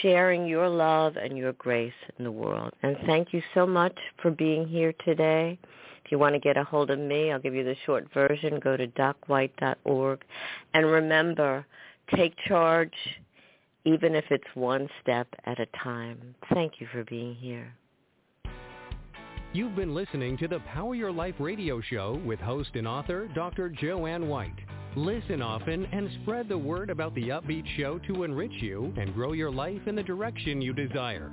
sharing 0.00 0.46
your 0.46 0.68
love 0.68 1.16
and 1.16 1.36
your 1.36 1.52
grace 1.54 1.92
in 2.18 2.24
the 2.24 2.30
world. 2.30 2.72
And 2.82 2.96
thank 3.06 3.32
you 3.32 3.42
so 3.54 3.66
much 3.66 3.96
for 4.22 4.30
being 4.30 4.66
here 4.66 4.94
today. 5.04 5.58
If 6.06 6.12
you 6.12 6.20
want 6.20 6.36
to 6.36 6.38
get 6.38 6.56
a 6.56 6.62
hold 6.62 6.90
of 6.90 7.00
me, 7.00 7.32
I'll 7.32 7.40
give 7.40 7.52
you 7.52 7.64
the 7.64 7.74
short 7.84 8.06
version. 8.14 8.60
Go 8.60 8.76
to 8.76 8.86
docwhite.org. 8.86 10.24
And 10.72 10.86
remember, 10.86 11.66
take 12.14 12.32
charge 12.46 12.94
even 13.84 14.14
if 14.14 14.24
it's 14.30 14.44
one 14.54 14.88
step 15.02 15.26
at 15.46 15.58
a 15.58 15.66
time. 15.82 16.36
Thank 16.54 16.74
you 16.78 16.86
for 16.92 17.02
being 17.06 17.34
here. 17.34 17.72
You've 19.52 19.74
been 19.74 19.96
listening 19.96 20.38
to 20.38 20.46
the 20.46 20.60
Power 20.60 20.94
Your 20.94 21.10
Life 21.10 21.34
radio 21.40 21.80
show 21.80 22.22
with 22.24 22.38
host 22.38 22.70
and 22.74 22.86
author 22.86 23.28
Dr. 23.34 23.68
Joanne 23.68 24.28
White. 24.28 24.60
Listen 24.94 25.42
often 25.42 25.86
and 25.86 26.08
spread 26.22 26.48
the 26.48 26.56
word 26.56 26.88
about 26.88 27.16
the 27.16 27.30
upbeat 27.30 27.66
show 27.76 27.98
to 28.06 28.22
enrich 28.22 28.62
you 28.62 28.94
and 28.96 29.12
grow 29.12 29.32
your 29.32 29.50
life 29.50 29.82
in 29.86 29.96
the 29.96 30.04
direction 30.04 30.62
you 30.62 30.72
desire. 30.72 31.32